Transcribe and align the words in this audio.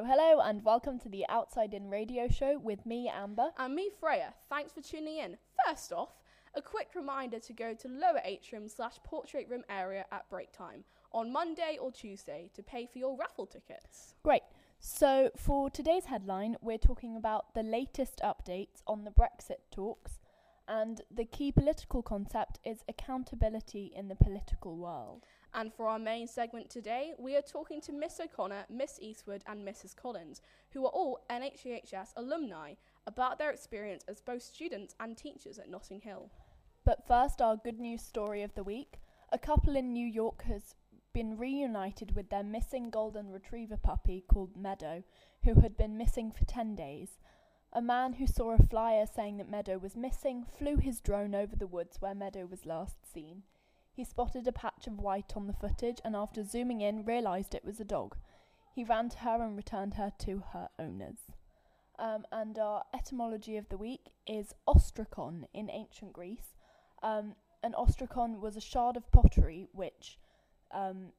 Hello, 0.00 0.08
hello, 0.16 0.40
and 0.40 0.64
welcome 0.64 0.98
to 1.00 1.10
the 1.10 1.26
Outside 1.28 1.74
In 1.74 1.90
radio 1.90 2.26
show 2.26 2.58
with 2.58 2.86
me, 2.86 3.10
Amber. 3.14 3.50
And 3.58 3.74
me, 3.74 3.90
Freya. 4.00 4.32
Thanks 4.48 4.72
for 4.72 4.80
tuning 4.80 5.18
in. 5.18 5.36
First 5.66 5.92
off, 5.92 6.08
a 6.54 6.62
quick 6.62 6.88
reminder 6.94 7.38
to 7.38 7.52
go 7.52 7.74
to 7.74 7.86
lower 7.86 8.22
atrium 8.24 8.66
slash 8.66 8.94
portrait 9.04 9.46
room 9.50 9.62
area 9.68 10.06
at 10.10 10.26
break 10.30 10.52
time 10.52 10.84
on 11.12 11.30
Monday 11.30 11.76
or 11.78 11.92
Tuesday 11.92 12.48
to 12.54 12.62
pay 12.62 12.86
for 12.86 12.98
your 12.98 13.14
raffle 13.14 13.44
tickets. 13.44 14.14
Great. 14.22 14.40
So, 14.78 15.32
for 15.36 15.68
today's 15.68 16.06
headline, 16.06 16.56
we're 16.62 16.78
talking 16.78 17.14
about 17.14 17.52
the 17.52 17.62
latest 17.62 18.22
updates 18.24 18.80
on 18.86 19.04
the 19.04 19.10
Brexit 19.10 19.60
talks, 19.70 20.18
and 20.66 21.02
the 21.14 21.26
key 21.26 21.52
political 21.52 22.02
concept 22.02 22.58
is 22.64 22.84
accountability 22.88 23.92
in 23.94 24.08
the 24.08 24.16
political 24.16 24.78
world. 24.78 25.26
And 25.52 25.74
for 25.74 25.88
our 25.88 25.98
main 25.98 26.28
segment 26.28 26.70
today, 26.70 27.12
we 27.18 27.36
are 27.36 27.42
talking 27.42 27.80
to 27.82 27.92
Miss 27.92 28.20
O'Connor, 28.20 28.66
Miss 28.70 28.98
Eastwood, 29.00 29.42
and 29.46 29.66
Mrs. 29.66 29.96
Collins, 29.96 30.40
who 30.70 30.84
are 30.84 30.90
all 30.90 31.24
NHEHS 31.28 32.12
alumni, 32.16 32.74
about 33.06 33.38
their 33.38 33.50
experience 33.50 34.04
as 34.06 34.20
both 34.20 34.42
students 34.42 34.94
and 35.00 35.16
teachers 35.16 35.58
at 35.58 35.68
Notting 35.68 36.00
Hill. 36.02 36.30
But 36.84 37.06
first, 37.06 37.42
our 37.42 37.56
good 37.56 37.80
news 37.80 38.02
story 38.02 38.42
of 38.42 38.54
the 38.54 38.62
week. 38.62 39.00
A 39.32 39.38
couple 39.38 39.76
in 39.76 39.92
New 39.92 40.06
York 40.06 40.42
has 40.44 40.74
been 41.12 41.36
reunited 41.36 42.14
with 42.14 42.30
their 42.30 42.44
missing 42.44 42.88
golden 42.88 43.30
retriever 43.30 43.76
puppy 43.76 44.24
called 44.28 44.56
Meadow, 44.56 45.02
who 45.44 45.60
had 45.60 45.76
been 45.76 45.98
missing 45.98 46.30
for 46.30 46.44
10 46.44 46.76
days. 46.76 47.18
A 47.72 47.82
man 47.82 48.14
who 48.14 48.26
saw 48.26 48.52
a 48.52 48.62
flyer 48.62 49.06
saying 49.06 49.38
that 49.38 49.50
Meadow 49.50 49.78
was 49.78 49.96
missing 49.96 50.44
flew 50.58 50.76
his 50.76 51.00
drone 51.00 51.34
over 51.34 51.56
the 51.56 51.66
woods 51.66 52.00
where 52.00 52.14
Meadow 52.14 52.46
was 52.46 52.66
last 52.66 52.96
seen. 53.12 53.42
He 54.00 54.04
spotted 54.04 54.48
a 54.48 54.52
patch 54.52 54.86
of 54.86 54.98
white 54.98 55.34
on 55.36 55.46
the 55.46 55.52
footage 55.52 56.00
and 56.06 56.16
after 56.16 56.42
zooming 56.42 56.80
in 56.80 57.04
realised 57.04 57.54
it 57.54 57.66
was 57.66 57.80
a 57.80 57.84
dog. 57.84 58.16
He 58.74 58.82
ran 58.82 59.10
to 59.10 59.18
her 59.18 59.42
and 59.42 59.54
returned 59.54 59.92
her 59.96 60.10
to 60.20 60.42
her 60.54 60.70
owners. 60.78 61.18
Um, 61.98 62.24
and 62.32 62.58
our 62.58 62.84
etymology 62.94 63.58
of 63.58 63.68
the 63.68 63.76
week 63.76 64.06
is 64.26 64.54
ostrakon 64.66 65.48
in 65.52 65.68
ancient 65.70 66.14
Greece. 66.14 66.56
Um, 67.02 67.34
an 67.62 67.74
ostrakon 67.78 68.40
was 68.40 68.56
a 68.56 68.60
shard 68.62 68.96
of 68.96 69.12
pottery 69.12 69.68
which 69.72 70.18
um, 70.72 71.12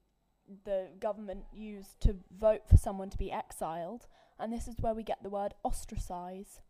the 0.66 0.88
government 1.00 1.44
used 1.54 2.02
to 2.02 2.16
vote 2.36 2.68
for 2.68 2.78
someone 2.78 3.12
to 3.12 3.18
be 3.20 3.32
exiled, 3.32 4.08
and 4.40 4.52
this 4.52 4.68
is 4.68 4.80
where 4.80 4.95
we 4.95 5.04
get 5.04 5.22
the 5.22 5.30
word 5.30 5.54
ostracize. 5.64 6.62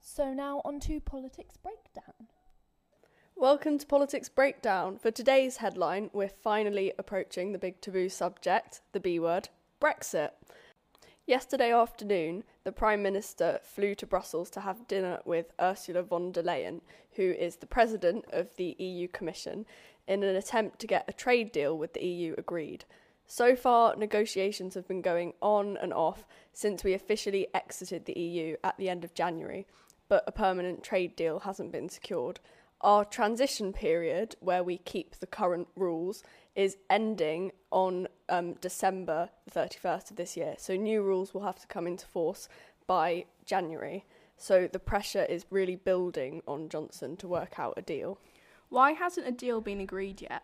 So 0.00 0.32
now 0.32 0.62
on 0.64 0.78
to 0.82 1.00
politics 1.00 1.56
breakdown. 1.56 2.28
Welcome 3.38 3.76
to 3.76 3.86
Politics 3.86 4.30
Breakdown. 4.30 4.96
For 4.96 5.10
today's 5.10 5.58
headline, 5.58 6.08
we're 6.14 6.26
finally 6.26 6.94
approaching 6.98 7.52
the 7.52 7.58
big 7.58 7.82
taboo 7.82 8.08
subject, 8.08 8.80
the 8.92 8.98
B 8.98 9.18
word, 9.18 9.50
Brexit. 9.78 10.30
Yesterday 11.26 11.70
afternoon, 11.70 12.44
the 12.64 12.72
Prime 12.72 13.02
Minister 13.02 13.60
flew 13.62 13.94
to 13.96 14.06
Brussels 14.06 14.48
to 14.50 14.60
have 14.60 14.88
dinner 14.88 15.20
with 15.26 15.52
Ursula 15.60 16.02
von 16.02 16.32
der 16.32 16.42
Leyen, 16.42 16.80
who 17.16 17.24
is 17.24 17.56
the 17.56 17.66
President 17.66 18.24
of 18.32 18.56
the 18.56 18.74
EU 18.78 19.06
Commission, 19.06 19.66
in 20.08 20.22
an 20.22 20.34
attempt 20.34 20.78
to 20.78 20.86
get 20.86 21.04
a 21.06 21.12
trade 21.12 21.52
deal 21.52 21.76
with 21.76 21.92
the 21.92 22.06
EU 22.06 22.34
agreed. 22.38 22.86
So 23.26 23.54
far, 23.54 23.94
negotiations 23.96 24.72
have 24.76 24.88
been 24.88 25.02
going 25.02 25.34
on 25.42 25.76
and 25.76 25.92
off 25.92 26.24
since 26.54 26.82
we 26.82 26.94
officially 26.94 27.48
exited 27.52 28.06
the 28.06 28.18
EU 28.18 28.56
at 28.64 28.78
the 28.78 28.88
end 28.88 29.04
of 29.04 29.12
January, 29.12 29.66
but 30.08 30.24
a 30.26 30.32
permanent 30.32 30.82
trade 30.82 31.14
deal 31.16 31.40
hasn't 31.40 31.70
been 31.70 31.90
secured 31.90 32.40
our 32.80 33.04
transition 33.04 33.72
period, 33.72 34.36
where 34.40 34.62
we 34.62 34.78
keep 34.78 35.16
the 35.16 35.26
current 35.26 35.68
rules, 35.76 36.22
is 36.54 36.76
ending 36.88 37.52
on 37.70 38.08
um, 38.28 38.54
December 38.54 39.30
31st 39.50 40.10
of 40.10 40.16
this 40.16 40.36
year. 40.36 40.54
So 40.58 40.76
new 40.76 41.02
rules 41.02 41.34
will 41.34 41.42
have 41.42 41.58
to 41.60 41.66
come 41.66 41.86
into 41.86 42.06
force 42.06 42.48
by 42.86 43.26
January. 43.44 44.04
So 44.36 44.68
the 44.70 44.78
pressure 44.78 45.24
is 45.24 45.46
really 45.50 45.76
building 45.76 46.42
on 46.46 46.68
Johnson 46.68 47.16
to 47.18 47.28
work 47.28 47.58
out 47.58 47.74
a 47.76 47.82
deal. 47.82 48.18
Why 48.68 48.92
hasn't 48.92 49.26
a 49.26 49.32
deal 49.32 49.60
been 49.60 49.80
agreed 49.80 50.20
yet? 50.20 50.42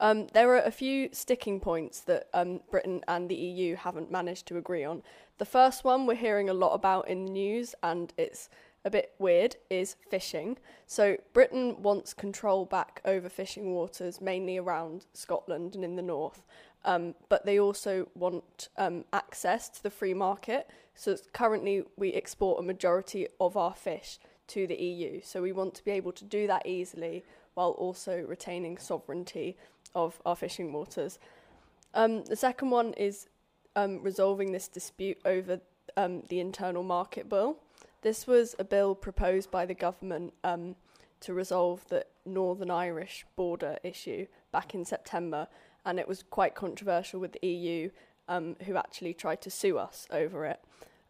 Um, 0.00 0.28
there 0.32 0.50
are 0.54 0.62
a 0.62 0.70
few 0.70 1.08
sticking 1.12 1.58
points 1.58 2.00
that 2.02 2.28
um, 2.32 2.60
Britain 2.70 3.02
and 3.08 3.28
the 3.28 3.34
EU 3.34 3.74
haven't 3.74 4.12
managed 4.12 4.46
to 4.46 4.56
agree 4.56 4.84
on. 4.84 5.02
The 5.38 5.44
first 5.44 5.82
one 5.84 6.06
we're 6.06 6.14
hearing 6.14 6.48
a 6.48 6.54
lot 6.54 6.74
about 6.74 7.08
in 7.08 7.24
the 7.24 7.32
news, 7.32 7.74
and 7.82 8.12
it's 8.16 8.48
a 8.88 8.90
bit 8.90 9.12
weird 9.18 9.54
is 9.68 9.96
fishing. 10.08 10.56
So 10.86 11.18
Britain 11.34 11.82
wants 11.82 12.14
control 12.14 12.64
back 12.64 13.02
over 13.04 13.28
fishing 13.28 13.74
waters, 13.74 14.18
mainly 14.18 14.56
around 14.56 15.04
Scotland 15.12 15.74
and 15.74 15.84
in 15.84 15.96
the 15.96 16.02
north. 16.02 16.42
Um, 16.86 17.14
but 17.28 17.44
they 17.44 17.60
also 17.60 18.08
want 18.14 18.70
um, 18.78 19.04
access 19.12 19.68
to 19.68 19.82
the 19.82 19.90
free 19.90 20.14
market. 20.14 20.70
So 20.94 21.18
currently, 21.34 21.84
we 21.98 22.14
export 22.14 22.60
a 22.60 22.62
majority 22.62 23.28
of 23.38 23.58
our 23.58 23.74
fish 23.74 24.18
to 24.48 24.66
the 24.66 24.76
EU. 24.76 25.20
So 25.22 25.42
we 25.42 25.52
want 25.52 25.74
to 25.74 25.84
be 25.84 25.90
able 25.90 26.12
to 26.12 26.24
do 26.24 26.46
that 26.46 26.64
easily 26.66 27.24
while 27.52 27.72
also 27.72 28.24
retaining 28.26 28.78
sovereignty 28.78 29.58
of 29.94 30.18
our 30.24 30.34
fishing 30.34 30.72
waters. 30.72 31.18
Um, 31.92 32.24
the 32.24 32.36
second 32.36 32.70
one 32.70 32.94
is 32.94 33.28
um, 33.76 34.02
resolving 34.02 34.52
this 34.52 34.66
dispute 34.66 35.18
over 35.26 35.60
um, 35.98 36.22
the 36.28 36.40
internal 36.40 36.82
market 36.82 37.28
bill. 37.28 37.58
This 38.02 38.26
was 38.26 38.54
a 38.58 38.64
bill 38.64 38.94
proposed 38.94 39.50
by 39.50 39.66
the 39.66 39.74
government 39.74 40.34
um, 40.44 40.76
to 41.20 41.34
resolve 41.34 41.84
the 41.88 42.06
Northern 42.24 42.70
Irish 42.70 43.26
border 43.36 43.78
issue 43.82 44.26
back 44.52 44.74
in 44.74 44.84
September, 44.84 45.48
and 45.84 45.98
it 45.98 46.06
was 46.06 46.22
quite 46.22 46.54
controversial 46.54 47.20
with 47.20 47.32
the 47.32 47.46
EU, 47.46 47.90
um, 48.28 48.56
who 48.64 48.76
actually 48.76 49.14
tried 49.14 49.40
to 49.42 49.50
sue 49.50 49.78
us 49.78 50.06
over 50.10 50.44
it. 50.44 50.60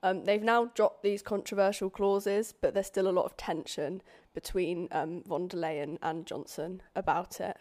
Um, 0.03 0.25
they've 0.25 0.43
now 0.43 0.67
dropped 0.75 1.03
these 1.03 1.23
controversial 1.23 1.91
clauses, 1.91 2.55
but 2.61 2.73
there's 2.73 2.87
still 2.87 3.09
a 3.09 3.11
lot 3.11 3.25
of 3.25 3.37
tension 3.37 4.01
between 4.33 4.89
um, 4.93 5.23
von 5.27 5.49
der 5.49 5.59
Leyen 5.59 5.99
and 6.01 6.25
Johnson 6.25 6.83
about 6.95 7.41
it. 7.41 7.57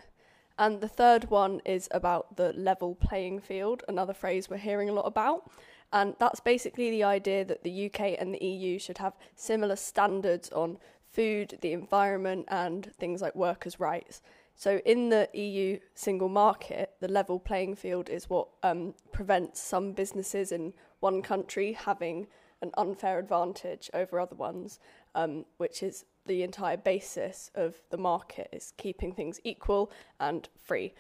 And 0.60 0.82
the 0.82 0.88
third 0.88 1.30
one 1.30 1.62
is 1.66 1.88
about 1.92 2.38
the 2.38 2.54
level 2.54 2.96
playing 2.96 3.42
field, 3.42 3.84
another 3.88 4.14
phrase 4.14 4.50
we're 4.50 4.58
hearing 4.58 4.90
a 4.90 4.94
lot 4.94 5.06
about. 5.06 5.52
And 5.94 6.16
that's 6.20 6.40
basically 6.40 6.90
the 6.92 7.04
idea 7.04 7.46
that 7.46 7.64
the 7.64 7.86
UK 7.86 8.18
and 8.20 8.34
the 8.34 8.44
EU 8.44 8.78
should 8.78 8.98
have 8.98 9.14
similar 9.36 9.76
standards 9.76 10.50
on 10.52 10.78
food, 11.10 11.58
the 11.62 11.72
environment, 11.74 12.46
and 12.50 12.92
things 13.00 13.22
like 13.22 13.36
workers' 13.36 13.80
rights. 13.80 14.22
So, 14.56 14.82
in 14.86 15.10
the 15.10 15.30
EU 15.34 15.80
single 15.94 16.30
market, 16.30 16.94
the 17.00 17.08
level 17.08 17.40
playing 17.40 17.76
field 17.76 18.10
is 18.10 18.30
what 18.30 18.48
um, 18.64 18.96
prevents 19.12 19.62
some 19.62 19.94
businesses 19.94 20.52
in 20.52 20.74
one 21.00 21.22
country 21.22 21.74
having 21.74 22.28
an 22.62 22.72
unfair 22.76 23.20
advantage 23.20 23.90
over 23.94 24.20
other 24.20 24.36
ones, 24.36 24.80
um, 25.14 25.46
which 25.58 25.84
is 25.84 26.06
the 26.26 26.42
entire 26.42 26.76
basis 26.76 27.52
of 27.54 27.76
the 27.92 27.98
market, 27.98 28.50
is 28.52 28.74
keeping 28.78 29.14
things 29.14 29.40
equal 29.44 29.92
and 30.20 30.50
free. 30.58 30.94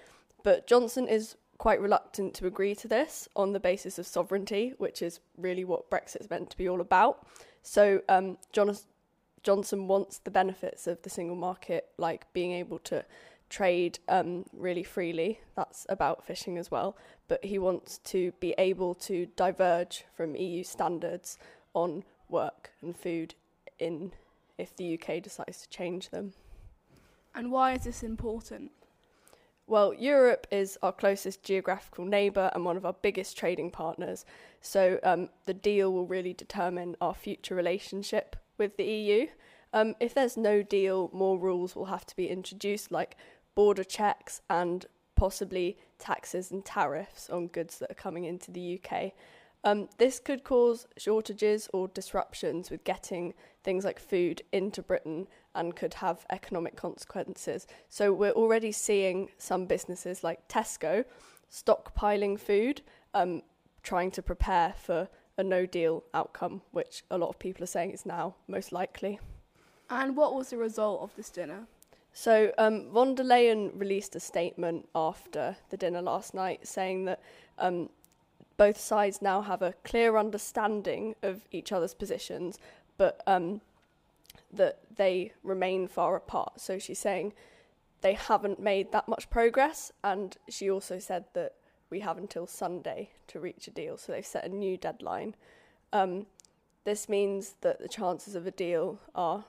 But 0.44 0.68
Johnson 0.68 1.08
is 1.08 1.36
quite 1.57 1.81
reluctant 1.81 2.34
to 2.35 2.45
agree 2.47 2.75
to 2.75 2.88
this 2.88 3.28
on 3.35 3.53
the 3.53 3.59
basis 3.59 3.97
of 3.97 4.06
sovereignty, 4.06 4.73
which 4.78 5.01
is 5.01 5.19
really 5.38 5.63
what 5.63 5.90
Brexit's 5.90 6.29
meant 6.29 6.50
to 6.51 6.57
be 6.57 6.69
all 6.69 6.81
about. 6.81 7.25
So 7.63 8.01
um, 8.07 8.38
Johnson 8.51 9.88
wants 9.88 10.19
the 10.19 10.31
benefits 10.31 10.88
of 10.88 11.01
the 11.01 11.09
single 11.09 11.35
market, 11.35 11.90
like 11.97 12.31
being 12.34 12.51
able 12.51 12.79
to 12.79 13.03
trade 13.50 14.00
um, 14.07 14.46
really 14.53 14.84
freely. 14.84 15.40
That's 15.56 15.85
about 15.90 16.25
fishing 16.25 16.57
as 16.57 16.69
well. 16.69 16.96
But 17.28 17.44
he 17.44 17.57
wants 17.57 17.97
to 18.00 18.31
be 18.40 18.53
able 18.57 18.94
to 18.96 19.28
diverge 19.35 20.06
from 20.16 20.35
EU 20.35 20.63
standards 20.63 21.38
on 21.73 22.03
work 22.29 22.72
and 22.81 22.96
food 22.96 23.35
in 23.79 24.12
if 24.57 24.75
the 24.75 25.00
UK 25.00 25.22
decides 25.22 25.62
to 25.62 25.69
change 25.69 26.09
them. 26.09 26.34
And 27.35 27.51
why 27.51 27.73
is 27.73 27.84
this 27.84 28.01
important? 28.01 28.72
Well, 29.69 29.94
Europe 29.94 30.47
is 30.50 30.78
our 30.81 30.94
closest 30.94 31.44
geographical 31.44 32.05
neighbour 32.05 32.49
and 32.55 32.64
one 32.64 32.78
of 32.78 32.85
our 32.85 32.96
biggest 33.02 33.37
trading 33.37 33.69
partners. 33.69 34.23
So 34.61 34.97
um, 35.03 35.28
the 35.46 35.53
deal 35.53 35.91
will 35.91 36.08
really 36.08 36.34
determine 36.34 36.96
our 37.02 37.14
future 37.14 37.53
relationship 37.53 38.37
with 38.58 38.78
the 38.78 38.85
EU. 38.85 39.28
Um, 39.73 39.96
if 39.99 40.14
there's 40.14 40.37
no 40.37 40.64
deal, 40.64 41.09
more 41.14 41.37
rules 41.37 41.75
will 41.75 41.85
have 41.85 42.05
to 42.05 42.16
be 42.16 42.29
introduced, 42.29 42.93
like 42.93 43.17
border 43.55 43.84
checks 43.84 44.41
and 44.49 44.85
possibly 45.17 45.78
taxes 45.99 46.49
and 46.49 46.63
tariffs 46.63 47.29
on 47.29 47.47
goods 47.47 47.79
that 47.79 47.91
are 47.91 47.96
coming 47.96 48.23
into 48.23 48.52
the 48.52 48.79
UK. 48.81 49.11
Um, 49.64 49.90
this 49.98 50.20
could 50.20 50.44
cause 50.44 50.88
shortages 50.98 51.70
or 51.74 51.88
disruptions 51.88 52.70
with 52.70 52.84
getting 52.84 53.34
things 53.64 53.84
like 53.84 54.00
food 54.00 54.42
into 54.52 54.82
Britain 54.82 55.28
and 55.56 55.76
could 55.76 55.96
have 55.96 56.26
economic 56.30 56.76
consequences. 56.76 57.68
So 57.90 58.14
we're 58.14 58.32
already 58.32 58.72
seeing 58.72 59.30
some 59.38 59.66
businesses 59.66 60.24
like 60.24 60.48
Tesco 60.48 61.04
stockpiling 61.52 62.40
food, 62.40 62.82
um, 63.14 63.42
trying 63.84 64.12
to 64.12 64.22
prepare 64.22 64.74
for 64.78 65.09
a 65.38 65.44
no 65.44 65.66
deal 65.66 66.04
outcome, 66.14 66.62
which 66.72 67.04
a 67.12 67.18
lot 67.18 67.30
of 67.30 67.40
people 67.40 67.64
are 67.64 67.68
saying 67.68 67.92
is 67.92 68.06
now 68.06 68.36
most 68.48 68.72
likely. 68.72 69.20
And 69.90 70.16
what 70.16 70.34
was 70.34 70.50
the 70.50 70.58
result 70.58 71.02
of 71.02 71.16
this 71.16 71.30
dinner? 71.30 71.68
So, 72.14 72.52
um, 72.58 72.90
von 72.92 73.16
der 73.16 73.24
Leyen 73.24 73.72
released 73.76 74.16
a 74.16 74.20
statement 74.20 74.90
after 74.96 75.56
the 75.70 75.78
dinner 75.78 76.02
last 76.02 76.34
night 76.34 76.68
saying 76.68 77.06
that 77.06 77.22
um, 77.59 77.90
both 78.58 78.80
sides 78.80 79.22
now 79.22 79.42
have 79.42 79.62
a 79.62 79.74
clear 79.84 80.18
understanding 80.18 81.16
of 81.22 81.48
each 81.52 81.72
other's 81.72 81.94
positions, 81.94 82.59
but 82.98 83.22
um, 83.28 83.62
that 84.52 84.80
they 84.96 85.32
remain 85.44 85.88
far 85.88 86.16
apart. 86.16 86.59
So 86.59 86.80
she's 86.80 87.00
saying 87.00 87.34
they 88.02 88.14
haven't 88.14 88.59
made 88.59 88.92
that 88.92 89.08
much 89.08 89.30
progress, 89.30 89.92
and 90.04 90.36
she 90.50 90.70
also 90.70 91.00
said 91.00 91.26
that 91.34 91.54
we 91.90 92.02
have 92.02 92.18
until 92.18 92.48
Sunday 92.48 93.12
to 93.28 93.40
reach 93.40 93.68
a 93.68 93.72
deal. 93.72 93.98
So 93.98 94.12
they've 94.12 94.26
set 94.26 94.46
a 94.46 94.50
new 94.50 94.76
deadline. 94.76 95.36
Um, 95.94 96.26
this 96.84 97.08
means 97.08 97.56
that 97.62 97.80
the 97.80 97.88
chances 97.88 98.36
of 98.36 98.46
a 98.48 98.52
deal 98.52 99.00
are 99.16 99.46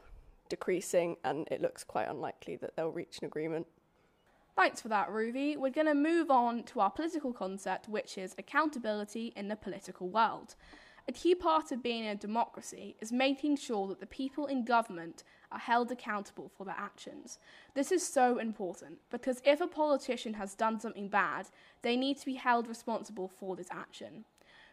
decreasing, 0.49 1.17
and 1.25 1.49
it 1.51 1.61
looks 1.61 1.85
quite 1.85 2.09
unlikely 2.09 2.57
that 2.57 2.77
they'll 2.77 2.91
reach 2.91 3.19
an 3.19 3.27
agreement. 3.27 3.67
Thanks 4.59 4.81
for 4.81 4.89
that, 4.89 5.09
Ruby. 5.13 5.57
We're 5.57 5.71
going 5.71 5.87
to 5.87 5.95
move 5.95 6.33
on 6.33 6.65
to 6.65 6.81
our 6.81 6.91
political 6.91 7.33
concept, 7.33 7.89
which 7.89 8.19
is 8.19 8.35
accountability 8.39 9.33
in 9.37 9.47
the 9.47 9.55
political 9.55 10.09
world. 10.09 10.57
A 11.07 11.13
key 11.13 11.37
part 11.37 11.71
of 11.71 11.81
being 11.81 12.09
a 12.09 12.17
democracy 12.17 12.97
is 13.01 13.13
making 13.13 13.59
sure 13.59 13.87
that 13.87 14.01
the 14.01 14.07
people 14.07 14.47
in 14.47 14.65
government 14.65 15.23
are 15.53 15.61
held 15.61 15.93
accountable 15.93 16.51
for 16.59 16.65
their 16.65 16.75
actions. 16.77 17.39
This 17.75 17.93
is 17.93 18.05
so 18.05 18.39
important 18.41 18.99
because 19.11 19.41
if 19.45 19.61
a 19.61 19.69
politician 19.69 20.35
has 20.35 20.57
done 20.57 20.81
something 20.81 21.09
bad, 21.09 21.47
they 21.83 21.97
need 21.97 22.19
to 22.19 22.27
be 22.27 22.35
held 22.35 22.67
responsible 22.67 23.31
for 23.39 23.55
this 23.55 23.69
action. 23.71 24.25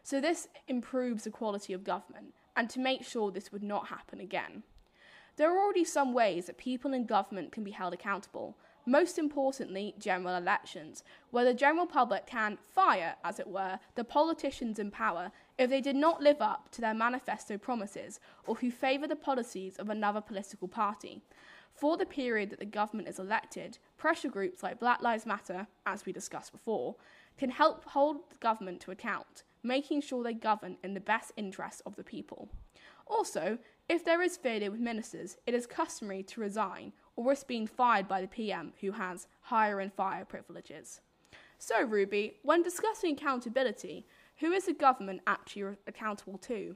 So, 0.01 0.19
this 0.19 0.47
improves 0.67 1.25
the 1.25 1.29
quality 1.29 1.73
of 1.73 1.83
government 1.83 2.33
and 2.55 2.71
to 2.71 2.79
make 2.79 3.03
sure 3.03 3.29
this 3.29 3.51
would 3.51 3.61
not 3.61 3.89
happen 3.89 4.19
again. 4.19 4.63
There 5.35 5.53
are 5.53 5.59
already 5.59 5.83
some 5.83 6.11
ways 6.11 6.47
that 6.47 6.57
people 6.57 6.91
in 6.91 7.05
government 7.05 7.51
can 7.51 7.63
be 7.63 7.71
held 7.71 7.93
accountable, 7.93 8.57
most 8.85 9.17
importantly, 9.17 9.95
general 9.97 10.35
elections, 10.35 11.03
where 11.31 11.45
the 11.45 11.53
general 11.53 11.85
public 11.85 12.27
can 12.27 12.57
fire, 12.73 13.15
as 13.23 13.39
it 13.39 13.47
were, 13.47 13.79
the 13.95 14.03
politicians 14.03 14.79
in 14.79 14.91
power 14.91 15.31
if 15.57 15.69
they 15.69 15.81
did 15.81 15.95
not 15.95 16.21
live 16.21 16.41
up 16.41 16.69
to 16.71 16.81
their 16.81 16.93
manifesto 16.93 17.57
promises 17.57 18.19
or 18.45 18.55
who 18.55 18.69
favour 18.69 19.07
the 19.07 19.15
policies 19.15 19.77
of 19.77 19.89
another 19.89 20.21
political 20.21 20.67
party. 20.67 21.21
For 21.73 21.97
the 21.97 22.05
period 22.05 22.51
that 22.51 22.59
the 22.59 22.65
government 22.65 23.09
is 23.09 23.19
elected, 23.19 23.79
pressure 23.97 24.29
groups 24.29 24.63
like 24.63 24.79
Black 24.79 25.01
Lives 25.01 25.25
Matter, 25.25 25.67
as 25.85 26.05
we 26.05 26.13
discussed 26.13 26.51
before, 26.51 26.95
can 27.37 27.49
help 27.49 27.83
hold 27.85 28.29
the 28.29 28.37
government 28.37 28.79
to 28.81 28.91
account, 28.91 29.43
making 29.61 30.01
sure 30.01 30.23
they 30.23 30.33
govern 30.33 30.77
in 30.83 30.93
the 30.93 31.01
best 31.01 31.33
interests 31.35 31.81
of 31.85 31.95
the 31.97 32.03
people. 32.03 32.49
Also, 33.07 33.57
if 33.87 34.03
there 34.03 34.21
is 34.21 34.37
failure 34.37 34.71
with 34.71 34.79
ministers, 34.79 35.37
it 35.45 35.53
is 35.53 35.67
customary 35.67 36.23
to 36.23 36.41
resign 36.41 36.93
or 37.15 37.25
risk 37.25 37.47
being 37.47 37.67
fired 37.67 38.07
by 38.07 38.21
the 38.21 38.27
PM 38.27 38.73
who 38.81 38.91
has 38.91 39.27
hire 39.41 39.79
and 39.79 39.93
fire 39.93 40.25
privileges. 40.25 41.01
So, 41.57 41.83
Ruby, 41.83 42.37
when 42.43 42.61
discussing 42.61 43.13
accountability, 43.13 44.05
who 44.37 44.51
is 44.51 44.65
the 44.65 44.73
government 44.73 45.21
actually 45.25 45.77
accountable 45.87 46.37
to? 46.39 46.75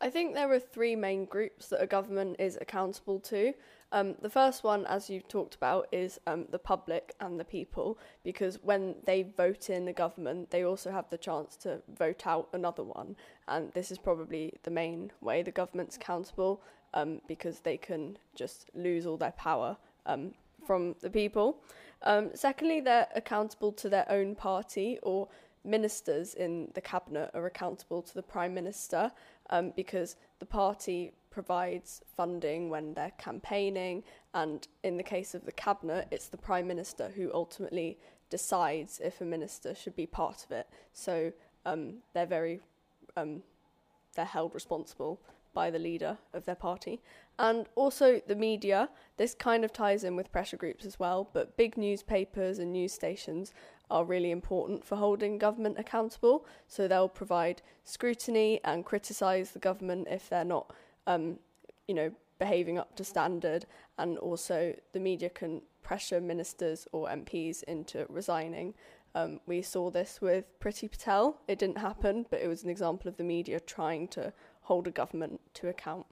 I 0.00 0.10
think 0.10 0.34
there 0.34 0.52
are 0.52 0.58
three 0.58 0.96
main 0.96 1.24
groups 1.24 1.68
that 1.68 1.82
a 1.82 1.86
government 1.86 2.36
is 2.38 2.58
accountable 2.60 3.20
to. 3.20 3.54
Um, 3.92 4.16
the 4.20 4.30
first 4.30 4.64
one, 4.64 4.86
as 4.86 5.08
you've 5.08 5.28
talked 5.28 5.54
about, 5.54 5.86
is 5.92 6.18
um, 6.26 6.46
the 6.50 6.58
public 6.58 7.14
and 7.20 7.38
the 7.38 7.44
people, 7.44 7.98
because 8.24 8.58
when 8.62 8.96
they 9.04 9.22
vote 9.22 9.70
in 9.70 9.84
the 9.84 9.92
government, 9.92 10.50
they 10.50 10.64
also 10.64 10.90
have 10.90 11.08
the 11.10 11.18
chance 11.18 11.56
to 11.58 11.80
vote 11.96 12.26
out 12.26 12.48
another 12.52 12.82
one. 12.82 13.16
And 13.46 13.72
this 13.72 13.92
is 13.92 13.98
probably 13.98 14.54
the 14.64 14.70
main 14.70 15.12
way 15.20 15.42
the 15.42 15.52
government's 15.52 15.96
accountable, 15.96 16.60
um, 16.94 17.20
because 17.28 17.60
they 17.60 17.76
can 17.76 18.16
just 18.34 18.70
lose 18.74 19.04
all 19.06 19.16
their 19.16 19.32
power 19.32 19.76
um, 20.06 20.32
from 20.66 20.94
the 21.02 21.10
people. 21.10 21.58
Um, 22.02 22.30
secondly, 22.34 22.80
they're 22.80 23.08
accountable 23.14 23.72
to 23.72 23.88
their 23.88 24.10
own 24.10 24.34
party, 24.34 24.98
or 25.02 25.28
ministers 25.64 26.34
in 26.34 26.70
the 26.74 26.80
cabinet 26.80 27.30
are 27.34 27.46
accountable 27.46 28.02
to 28.02 28.14
the 28.14 28.22
prime 28.22 28.54
minister, 28.54 29.10
um, 29.50 29.72
because 29.76 30.16
the 30.38 30.46
party 30.46 31.12
provides 31.30 32.02
funding 32.16 32.68
when 32.68 32.94
they're 32.94 33.12
campaigning, 33.18 34.02
and 34.34 34.68
in 34.82 34.96
the 34.96 35.02
case 35.02 35.34
of 35.34 35.44
the 35.44 35.52
cabinet, 35.52 36.06
it's 36.10 36.28
the 36.28 36.36
prime 36.36 36.66
minister 36.66 37.10
who 37.16 37.30
ultimately 37.34 37.98
decides 38.30 39.00
if 39.02 39.20
a 39.20 39.24
minister 39.24 39.74
should 39.74 39.96
be 39.96 40.06
part 40.06 40.44
of 40.44 40.52
it. 40.52 40.68
So 40.92 41.32
um, 41.66 41.94
they're 42.12 42.26
very 42.26 42.60
um, 43.16 43.42
they're 44.14 44.24
held 44.24 44.54
responsible 44.54 45.20
by 45.54 45.70
the 45.70 45.78
leader 45.78 46.18
of 46.32 46.44
their 46.44 46.54
party. 46.54 47.00
And 47.38 47.66
also 47.74 48.20
the 48.26 48.34
media, 48.34 48.90
this 49.16 49.34
kind 49.34 49.64
of 49.64 49.72
ties 49.72 50.04
in 50.04 50.16
with 50.16 50.32
pressure 50.32 50.56
groups 50.56 50.84
as 50.84 50.98
well, 50.98 51.30
but 51.32 51.56
big 51.56 51.76
newspapers 51.76 52.58
and 52.58 52.72
news 52.72 52.92
stations 52.92 53.52
are 53.90 54.04
really 54.04 54.30
important 54.30 54.84
for 54.84 54.96
holding 54.96 55.38
government 55.38 55.78
accountable. 55.78 56.46
So 56.66 56.86
they'll 56.86 57.08
provide 57.08 57.62
scrutiny 57.84 58.60
and 58.64 58.84
criticise 58.84 59.52
the 59.52 59.58
government 59.58 60.08
if 60.10 60.28
they're 60.28 60.44
not 60.44 60.72
um, 61.06 61.38
you 61.86 61.94
know, 61.94 62.12
behaving 62.38 62.78
up 62.78 62.96
to 62.96 63.04
standard, 63.04 63.66
and 63.98 64.18
also 64.18 64.74
the 64.92 65.00
media 65.00 65.30
can 65.30 65.62
pressure 65.82 66.20
ministers 66.20 66.88
or 66.92 67.08
MPs 67.08 67.62
into 67.64 68.06
resigning. 68.08 68.74
Um, 69.14 69.40
we 69.46 69.62
saw 69.62 69.90
this 69.90 70.20
with 70.20 70.58
Priti 70.58 70.90
Patel. 70.90 71.40
It 71.46 71.58
didn't 71.58 71.78
happen, 71.78 72.26
but 72.30 72.40
it 72.40 72.48
was 72.48 72.64
an 72.64 72.70
example 72.70 73.08
of 73.08 73.16
the 73.16 73.22
media 73.22 73.60
trying 73.60 74.08
to 74.08 74.32
hold 74.64 74.86
a 74.86 74.90
government 74.90 75.40
to 75.54 75.68
account. 75.68 76.06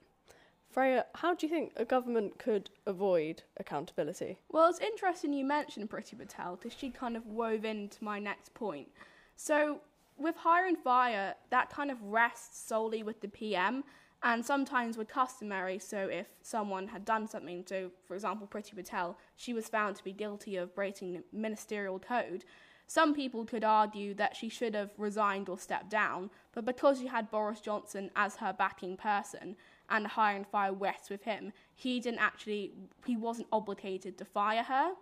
Freya, 0.71 1.05
how 1.17 1.35
do 1.35 1.47
you 1.47 1.53
think 1.53 1.73
a 1.77 1.85
government 1.85 2.39
could 2.39 2.71
avoid 2.87 3.43
accountability? 3.59 4.39
Well, 4.51 4.71
it's 4.71 4.79
interesting 4.79 5.35
you 5.35 5.45
mentioned 5.45 5.91
Priti 5.91 6.17
Patel 6.17 6.57
because 6.57 6.77
she 6.77 6.89
kind 6.89 7.17
of 7.17 7.27
wove 7.27 7.67
into 7.67 8.03
my 8.03 8.19
next 8.19 8.55
point. 8.55 8.89
So, 9.37 9.81
with 10.17 10.37
hire 10.37 10.67
and 10.67 10.79
fire, 10.79 11.35
that 11.51 11.69
kind 11.69 11.91
of 11.91 12.03
rests 12.03 12.67
solely 12.67 13.03
with 13.03 13.21
the 13.21 13.29
PM 13.29 13.85
and 14.23 14.45
sometimes 14.45 14.97
were 14.97 15.05
customary. 15.05 15.79
So 15.79 16.09
if 16.09 16.27
someone 16.43 16.89
had 16.89 17.05
done 17.05 17.27
something, 17.27 17.65
so 17.67 17.91
for 18.07 18.15
example, 18.15 18.47
Priti 18.47 18.75
Patel, 18.75 19.19
she 19.37 19.53
was 19.53 19.69
found 19.69 19.97
to 19.97 20.05
be 20.05 20.13
guilty 20.13 20.57
of 20.57 20.75
breaking 20.75 21.23
ministerial 21.33 21.99
code. 21.99 22.45
Some 22.87 23.15
people 23.15 23.45
could 23.45 23.65
argue 23.65 24.15
that 24.15 24.37
she 24.37 24.49
should 24.49 24.75
have 24.75 24.91
resigned 24.99 25.49
or 25.49 25.59
stepped 25.59 25.89
down, 25.91 26.31
but 26.53 26.65
because 26.65 26.99
she 26.99 27.07
had 27.07 27.31
Boris 27.31 27.61
Johnson 27.61 28.11
as 28.17 28.37
her 28.37 28.53
backing 28.53 28.97
person 28.97 29.57
and 29.89 30.07
hire 30.07 30.37
and 30.37 30.47
fire 30.47 30.73
west 30.73 31.09
with 31.11 31.23
him, 31.23 31.53
he 31.75 32.01
didn't 32.01 32.21
actually, 32.21 32.73
he 33.07 33.17
wasn't 33.17 33.49
obligated 33.51 34.19
to 34.19 34.25
fire 34.25 34.63
her. 34.63 34.93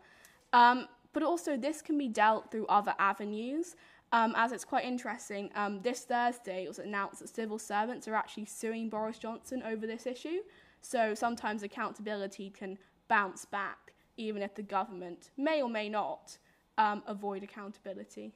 Um, 0.53 0.89
but 1.13 1.23
also, 1.23 1.57
this 1.57 1.83
can 1.83 1.99
be 1.99 2.09
dealt 2.09 2.51
through 2.51 2.67
other 2.67 2.95
avenues 2.99 3.75
um, 4.13 4.35
as 4.37 4.53
it's 4.53 4.65
quite 4.65 4.85
interesting. 4.85 5.51
Um, 5.55 5.81
this 5.83 6.05
Thursday, 6.05 6.65
it 6.65 6.69
was 6.69 6.79
announced 6.79 7.21
that 7.21 7.29
civil 7.29 7.59
servants 7.59 8.09
are 8.09 8.15
actually 8.15 8.47
suing 8.47 8.89
Boris 8.89 9.19
Johnson 9.19 9.63
over 9.65 9.87
this 9.87 10.07
issue. 10.07 10.39
So 10.83 11.15
sometimes 11.15 11.63
accountability 11.63 12.51
can 12.51 12.79
bounce 13.09 13.45
back, 13.45 13.93
even 14.17 14.43
if 14.43 14.55
the 14.55 14.63
government 14.63 15.31
may 15.37 15.63
or 15.63 15.69
may 15.69 15.89
not 15.89 16.39
um, 16.81 17.03
avoid 17.07 17.43
accountability. 17.43 18.33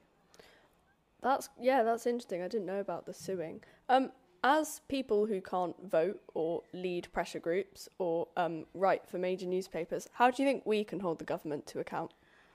That's 1.22 1.48
yeah, 1.58 1.82
that's 1.82 2.06
interesting. 2.06 2.42
I 2.42 2.48
didn't 2.48 2.66
know 2.66 2.80
about 2.80 3.06
the 3.06 3.14
suing. 3.14 3.62
Um, 3.88 4.12
as 4.44 4.82
people 4.88 5.24
who 5.24 5.40
can't 5.40 5.74
vote 5.90 6.20
or 6.34 6.62
lead 6.74 7.10
pressure 7.12 7.38
groups 7.38 7.88
or 7.98 8.28
um, 8.36 8.66
write 8.74 9.08
for 9.08 9.16
major 9.16 9.46
newspapers, 9.46 10.06
how 10.12 10.30
do 10.30 10.42
you 10.42 10.46
think 10.46 10.66
we 10.66 10.84
can 10.84 11.00
hold 11.00 11.18
the 11.18 11.24
government 11.24 11.66
to 11.68 11.80
account? 11.80 12.12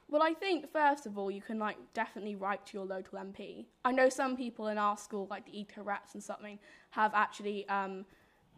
Well, 0.07 0.21
I 0.21 0.33
think 0.33 0.71
first 0.71 1.07
of 1.07 1.17
all, 1.17 1.31
you 1.31 1.41
can 1.41 1.57
like 1.57 1.77
definitely 1.95 2.35
write 2.35 2.63
to 2.67 2.77
your 2.77 2.85
local 2.85 3.17
MP. 3.17 3.65
I 3.83 3.91
know 3.91 4.09
some 4.09 4.37
people 4.37 4.67
in 4.67 4.77
our 4.77 4.97
school, 4.97 5.27
like 5.31 5.47
the 5.47 5.59
eco 5.59 5.81
reps 5.81 6.13
and 6.13 6.23
something, 6.23 6.59
have 6.91 7.13
actually 7.15 7.67
um, 7.69 8.05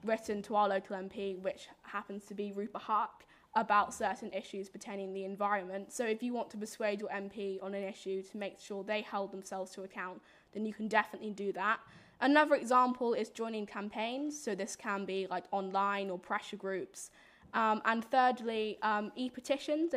written 0.04 0.42
to 0.44 0.56
our 0.58 0.68
local 0.68 0.98
MP, 0.98 1.40
which 1.40 1.70
happens 1.84 2.26
to 2.26 2.34
be 2.34 2.52
Rupa 2.52 2.80
Huq, 2.80 3.26
about 3.56 3.94
certain 3.94 4.32
issues 4.32 4.70
pertaining 4.70 5.14
the 5.14 5.26
environment. 5.26 5.92
So 5.92 6.06
if 6.06 6.24
you 6.24 6.34
want 6.34 6.50
to 6.52 6.58
persuade 6.58 7.02
your 7.02 7.10
MP 7.10 7.62
on 7.62 7.74
an 7.74 7.84
issue 7.84 8.22
to 8.24 8.38
make 8.38 8.60
sure 8.60 8.84
they 8.84 9.02
hold 9.02 9.32
themselves 9.32 9.72
to 9.72 9.84
account, 9.84 10.22
then 10.54 10.66
you 10.66 10.74
can 10.74 10.88
definitely 10.88 11.32
do 11.32 11.52
that. 11.54 11.80
Another 12.22 12.56
example 12.56 13.14
is 13.14 13.30
joining 13.30 13.66
campaigns. 13.66 14.42
So 14.42 14.56
this 14.56 14.76
can 14.76 15.06
be 15.06 15.28
like 15.30 15.46
online 15.52 16.10
or 16.10 16.18
pressure 16.18 16.56
groups. 16.56 17.10
Um, 17.54 17.82
and 17.84 18.06
thirdly, 18.06 18.78
um, 18.84 19.12
e-petitions. 19.16 19.94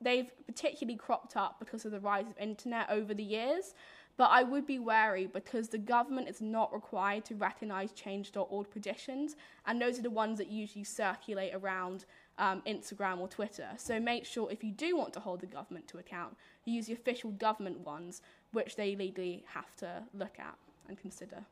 They've 0.00 0.30
particularly 0.46 0.96
cropped 0.96 1.36
up 1.36 1.56
because 1.58 1.84
of 1.84 1.92
the 1.92 2.00
rise 2.00 2.26
of 2.26 2.38
internet 2.38 2.88
over 2.90 3.12
the 3.12 3.24
years. 3.24 3.74
But 4.16 4.30
I 4.30 4.44
would 4.44 4.66
be 4.66 4.78
wary 4.78 5.26
because 5.26 5.68
the 5.68 5.78
government 5.78 6.28
is 6.28 6.40
not 6.40 6.72
required 6.72 7.24
to 7.26 7.34
recognise 7.34 7.90
change.org 7.92 8.70
petitions, 8.70 9.34
and 9.66 9.80
those 9.80 9.98
are 9.98 10.02
the 10.02 10.10
ones 10.10 10.38
that 10.38 10.48
usually 10.48 10.84
circulate 10.84 11.52
around 11.52 12.04
um, 12.38 12.62
Instagram 12.66 13.20
or 13.20 13.28
Twitter. 13.28 13.68
So 13.76 14.00
make 14.00 14.24
sure 14.24 14.50
if 14.50 14.64
you 14.64 14.72
do 14.72 14.96
want 14.96 15.12
to 15.14 15.20
hold 15.20 15.40
the 15.40 15.46
government 15.46 15.88
to 15.88 15.98
account, 15.98 16.36
you 16.64 16.74
use 16.74 16.86
the 16.86 16.92
official 16.92 17.30
government 17.30 17.80
ones, 17.80 18.22
which 18.52 18.76
they 18.76 18.96
legally 18.96 19.44
have 19.48 19.74
to 19.76 20.02
look 20.12 20.38
at 20.38 20.56
and 20.88 20.98
consider. 20.98 21.44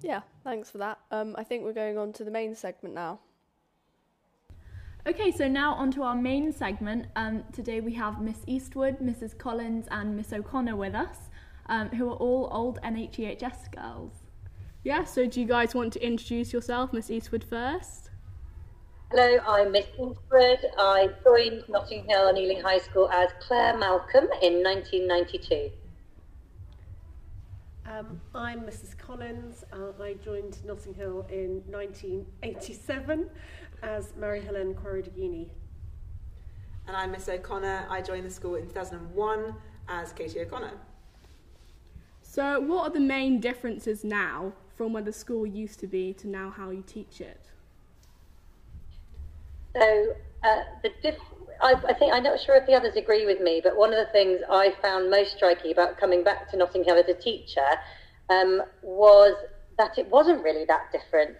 Yeah, 0.00 0.22
thanks 0.42 0.70
for 0.70 0.78
that. 0.78 0.98
Um, 1.10 1.34
I 1.38 1.44
think 1.44 1.64
we're 1.64 1.72
going 1.72 1.98
on 1.98 2.12
to 2.14 2.24
the 2.24 2.30
main 2.30 2.54
segment 2.54 2.94
now. 2.94 3.20
Okay, 5.06 5.30
so 5.30 5.46
now 5.46 5.74
onto 5.74 6.02
our 6.02 6.14
main 6.16 6.50
segment. 6.50 7.06
Um, 7.14 7.44
today 7.52 7.80
we 7.80 7.92
have 7.94 8.22
Miss 8.22 8.38
Eastwood, 8.46 9.00
Mrs. 9.00 9.36
Collins, 9.36 9.86
and 9.90 10.16
Miss 10.16 10.32
O'Connor 10.32 10.76
with 10.76 10.94
us. 10.94 11.28
um, 11.66 11.88
who 11.90 12.08
are 12.08 12.16
all 12.16 12.48
old 12.52 12.80
NHEHS 12.82 13.72
girls. 13.74 14.12
Yeah, 14.82 15.04
so 15.04 15.26
do 15.26 15.40
you 15.40 15.46
guys 15.46 15.74
want 15.74 15.92
to 15.94 16.06
introduce 16.06 16.52
yourself, 16.52 16.92
Miss 16.92 17.10
Eastwood, 17.10 17.44
first? 17.44 18.03
Hello, 19.16 19.38
I'm 19.46 19.70
Miss 19.70 19.86
Eastwood. 19.90 20.58
I 20.76 21.08
joined 21.22 21.68
Notting 21.68 22.04
Hill 22.08 22.26
and 22.26 22.36
Ealing 22.36 22.60
High 22.60 22.80
School 22.80 23.08
as 23.10 23.28
Claire 23.38 23.78
Malcolm 23.78 24.24
in 24.42 24.60
1992. 24.60 25.70
Um, 27.86 28.20
I'm 28.34 28.62
Mrs. 28.62 28.98
Collins. 28.98 29.62
Uh, 29.72 30.02
I 30.02 30.14
joined 30.14 30.58
Notting 30.66 30.94
Hill 30.94 31.28
in 31.30 31.62
1987 31.68 33.30
as 33.84 34.14
Mary 34.16 34.40
Helen 34.40 34.74
Corradini. 34.74 35.48
And 36.88 36.96
I'm 36.96 37.12
Miss 37.12 37.28
O'Connor. 37.28 37.86
I 37.88 38.02
joined 38.02 38.26
the 38.26 38.30
school 38.30 38.56
in 38.56 38.66
2001 38.66 39.54
as 39.90 40.12
Katie 40.12 40.40
O'Connor. 40.40 40.72
So, 42.20 42.58
what 42.58 42.88
are 42.88 42.90
the 42.92 42.98
main 42.98 43.38
differences 43.38 44.02
now 44.02 44.54
from 44.76 44.92
where 44.92 45.04
the 45.04 45.12
school 45.12 45.46
used 45.46 45.78
to 45.78 45.86
be 45.86 46.12
to 46.14 46.26
now 46.26 46.50
how 46.50 46.70
you 46.70 46.82
teach 46.84 47.20
it? 47.20 47.52
So, 49.76 50.14
uh, 50.42 50.62
the 50.82 50.90
diff- 51.02 51.18
I, 51.60 51.74
I 51.88 51.94
think 51.94 52.12
I'm 52.12 52.22
not 52.22 52.40
sure 52.40 52.56
if 52.56 52.66
the 52.66 52.74
others 52.74 52.96
agree 52.96 53.26
with 53.26 53.40
me, 53.40 53.60
but 53.62 53.76
one 53.76 53.92
of 53.92 53.98
the 54.04 54.12
things 54.12 54.40
I 54.50 54.74
found 54.82 55.10
most 55.10 55.36
striking 55.36 55.72
about 55.72 55.98
coming 55.98 56.22
back 56.22 56.50
to 56.50 56.56
Notting 56.56 56.84
Hill 56.84 56.96
as 56.96 57.08
a 57.08 57.14
teacher 57.14 57.66
um, 58.28 58.62
was 58.82 59.34
that 59.78 59.98
it 59.98 60.08
wasn't 60.08 60.42
really 60.44 60.64
that 60.66 60.92
different. 60.92 61.36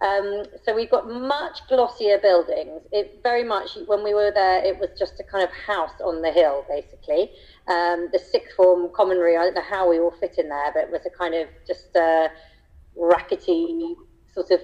Um, 0.00 0.44
so 0.62 0.74
we've 0.74 0.90
got 0.90 1.08
much 1.10 1.60
glossier 1.68 2.18
buildings. 2.18 2.82
It 2.92 3.20
very 3.22 3.44
much 3.44 3.70
when 3.86 4.04
we 4.04 4.12
were 4.12 4.30
there, 4.30 4.62
it 4.62 4.78
was 4.78 4.90
just 4.98 5.18
a 5.20 5.24
kind 5.24 5.42
of 5.42 5.50
house 5.50 6.00
on 6.04 6.20
the 6.20 6.30
hill, 6.30 6.66
basically. 6.68 7.30
Um, 7.66 8.08
the 8.12 8.18
sixth 8.18 8.54
form 8.56 8.90
common 8.94 9.18
room. 9.18 9.40
I 9.40 9.44
don't 9.44 9.54
know 9.54 9.62
how 9.62 9.88
we 9.88 9.98
all 9.98 10.10
fit 10.10 10.34
in 10.38 10.48
there, 10.50 10.70
but 10.74 10.84
it 10.84 10.90
was 10.90 11.06
a 11.06 11.10
kind 11.10 11.34
of 11.34 11.48
just 11.66 11.96
a 11.96 12.28
rackety 12.94 13.94
sort 14.34 14.50
of, 14.50 14.60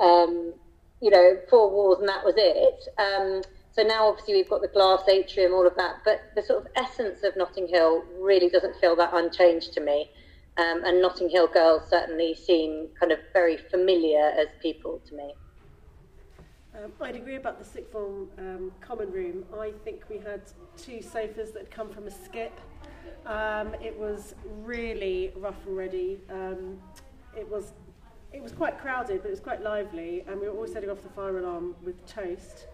um, 0.00 0.54
you 1.00 1.10
know, 1.10 1.36
four 1.48 1.70
walls, 1.70 1.98
and 2.00 2.08
that 2.08 2.24
was 2.24 2.34
it. 2.36 2.88
Um, 2.98 3.42
so 3.72 3.82
now, 3.82 4.08
obviously, 4.08 4.34
we've 4.34 4.48
got 4.48 4.62
the 4.62 4.68
glass 4.68 5.06
atrium, 5.08 5.52
all 5.52 5.66
of 5.66 5.74
that, 5.76 5.96
but 6.04 6.22
the 6.34 6.42
sort 6.42 6.64
of 6.64 6.72
essence 6.76 7.22
of 7.22 7.36
Notting 7.36 7.68
Hill 7.68 8.04
really 8.18 8.48
doesn't 8.48 8.76
feel 8.76 8.96
that 8.96 9.10
unchanged 9.12 9.74
to 9.74 9.80
me. 9.80 10.10
Um, 10.56 10.84
and 10.84 11.02
Notting 11.02 11.28
Hill 11.28 11.48
girls 11.48 11.82
certainly 11.90 12.34
seem 12.34 12.88
kind 12.98 13.12
of 13.12 13.18
very 13.34 13.58
familiar 13.58 14.32
as 14.38 14.46
people 14.62 15.02
to 15.06 15.14
me. 15.14 15.34
Um, 16.74 16.92
I'd 17.00 17.16
agree 17.16 17.36
about 17.36 17.58
the 17.58 17.64
sixth 17.64 17.92
form 17.92 18.28
um, 18.38 18.72
common 18.80 19.10
room. 19.10 19.44
I 19.58 19.72
think 19.84 20.04
we 20.08 20.18
had 20.18 20.42
two 20.78 21.02
sofas 21.02 21.52
that 21.52 21.64
had 21.64 21.70
come 21.70 21.90
from 21.90 22.06
a 22.06 22.10
skip. 22.10 22.58
Um, 23.26 23.74
it 23.82 23.98
was 23.98 24.34
really 24.62 25.32
rough 25.36 25.66
and 25.66 25.76
ready. 25.76 26.20
Um, 26.30 26.78
it 27.36 27.48
was 27.50 27.72
it 28.36 28.42
was 28.42 28.52
quite 28.52 28.78
crowded, 28.78 29.22
but 29.22 29.28
it 29.28 29.30
was 29.30 29.40
quite 29.40 29.62
lively, 29.62 30.22
and 30.28 30.38
we 30.38 30.46
were 30.46 30.54
always 30.54 30.72
setting 30.72 30.90
off 30.90 31.02
the 31.02 31.08
fire 31.08 31.38
alarm 31.38 31.74
with 31.82 32.06
toast. 32.06 32.66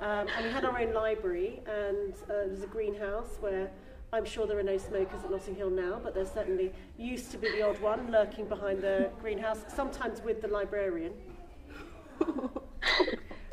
Um, 0.00 0.26
and 0.36 0.44
we 0.44 0.50
had 0.50 0.64
our 0.64 0.78
own 0.78 0.92
library, 0.92 1.60
and 1.66 2.14
uh, 2.24 2.26
there 2.28 2.48
was 2.48 2.62
a 2.64 2.66
greenhouse 2.66 3.36
where 3.40 3.70
I'm 4.12 4.24
sure 4.24 4.46
there 4.46 4.58
are 4.58 4.64
no 4.64 4.76
smokers 4.76 5.22
at 5.22 5.30
Notting 5.30 5.54
Hill 5.54 5.70
now, 5.70 6.00
but 6.02 6.14
there 6.14 6.26
certainly 6.26 6.72
used 6.98 7.30
to 7.30 7.38
be 7.38 7.50
the 7.52 7.62
odd 7.62 7.80
one 7.80 8.10
lurking 8.10 8.46
behind 8.46 8.82
the 8.82 9.10
greenhouse, 9.20 9.60
sometimes 9.68 10.20
with 10.22 10.42
the 10.42 10.48
librarian. 10.48 11.12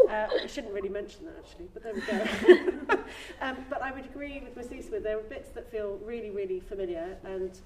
Uh, 0.10 0.28
I 0.44 0.48
shouldn't 0.48 0.74
really 0.74 0.90
mention 0.90 1.24
that 1.24 1.36
actually, 1.38 1.70
but 1.74 1.84
there 1.84 1.94
we 1.94 2.02
go. 2.02 2.98
um, 3.42 3.56
but 3.70 3.82
I 3.82 3.94
would 3.94 4.04
agree 4.04 4.42
with 4.44 4.58
Miss 4.58 4.70
Eastwood, 4.70 5.04
there 5.04 5.18
are 5.18 5.22
bits 5.22 5.52
that 5.52 5.72
feel 5.72 6.00
really, 6.04 6.32
really 6.32 6.60
familiar 6.60 7.16
and 7.24 7.58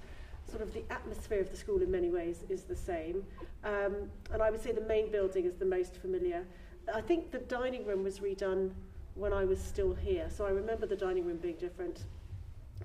sort 0.48 0.62
of 0.62 0.72
the 0.72 0.84
atmosphere 0.90 1.40
of 1.40 1.50
the 1.50 1.56
school 1.56 1.82
in 1.82 1.90
many 1.90 2.10
ways 2.10 2.44
is 2.48 2.62
the 2.62 2.76
same. 2.76 3.24
Um, 3.64 4.10
and 4.32 4.42
I 4.42 4.50
would 4.50 4.62
say 4.62 4.72
the 4.72 4.80
main 4.82 5.10
building 5.10 5.44
is 5.44 5.56
the 5.56 5.64
most 5.64 5.96
familiar. 5.96 6.44
I 6.92 7.00
think 7.00 7.32
the 7.32 7.38
dining 7.38 7.84
room 7.84 8.04
was 8.04 8.20
redone 8.20 8.70
when 9.14 9.32
I 9.32 9.44
was 9.44 9.58
still 9.60 9.94
here, 9.94 10.28
so 10.30 10.44
I 10.44 10.50
remember 10.50 10.86
the 10.86 10.96
dining 10.96 11.24
room 11.24 11.38
being 11.38 11.56
different. 11.56 12.04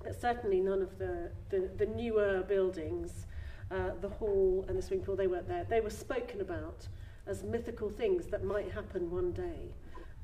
But 0.02 0.20
certainly 0.20 0.60
none 0.60 0.82
of 0.82 0.98
the, 0.98 1.30
the, 1.50 1.70
the 1.76 1.86
newer 1.86 2.42
buildings, 2.42 3.26
uh, 3.70 3.90
the 4.00 4.08
hall 4.08 4.64
and 4.68 4.76
the 4.76 4.82
swimming 4.82 5.04
pool, 5.04 5.14
they 5.14 5.26
weren't 5.26 5.46
there. 5.46 5.64
They 5.68 5.80
were 5.80 5.90
spoken 5.90 6.40
about 6.40 6.88
as 7.26 7.44
mythical 7.44 7.90
things 7.90 8.26
that 8.26 8.44
might 8.44 8.70
happen 8.72 9.10
one 9.10 9.32
day. 9.32 9.72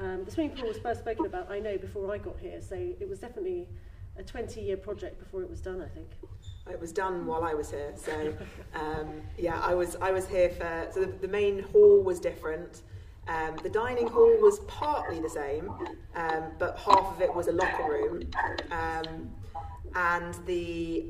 Um, 0.01 0.25
the 0.25 0.31
swimming 0.31 0.57
pool 0.57 0.69
was 0.69 0.79
first 0.79 1.01
spoken 1.01 1.27
about, 1.27 1.51
I 1.51 1.59
know, 1.59 1.77
before 1.77 2.13
I 2.13 2.19
got 2.19 2.39
here, 2.41 2.61
so 2.61 2.75
it 2.75 3.09
was 3.09 3.19
definitely 3.19 3.69
a 4.17 4.23
20 4.23 4.61
year 4.61 4.77
project 4.77 5.19
before 5.19 5.43
it 5.43 5.51
was 5.51 5.61
done, 5.61 5.81
I 5.81 5.89
think. 5.89 6.09
It 6.71 6.81
was 6.81 6.93
done 6.93 7.27
while 7.27 7.45
I 7.45 7.55
was 7.55 7.71
here, 7.71 7.93
so 7.97 8.35
um, 8.75 9.23
yeah, 9.37 9.61
I 9.61 9.75
was 9.75 9.97
I 10.01 10.11
was 10.11 10.27
here 10.29 10.51
for. 10.51 10.89
So 10.91 11.01
the, 11.01 11.07
the 11.07 11.29
main 11.29 11.63
hall 11.63 12.03
was 12.03 12.21
different. 12.21 12.83
Um, 13.27 13.57
the 13.63 13.69
dining 13.69 14.09
hall 14.09 14.37
was 14.41 14.61
partly 14.61 15.21
the 15.21 15.29
same, 15.29 15.71
um, 16.15 16.45
but 16.59 16.79
half 16.79 17.15
of 17.15 17.21
it 17.21 17.35
was 17.35 17.49
a 17.49 17.53
locker 17.53 17.85
room, 17.85 18.23
um, 18.71 19.31
and 19.95 20.35
the 20.47 21.07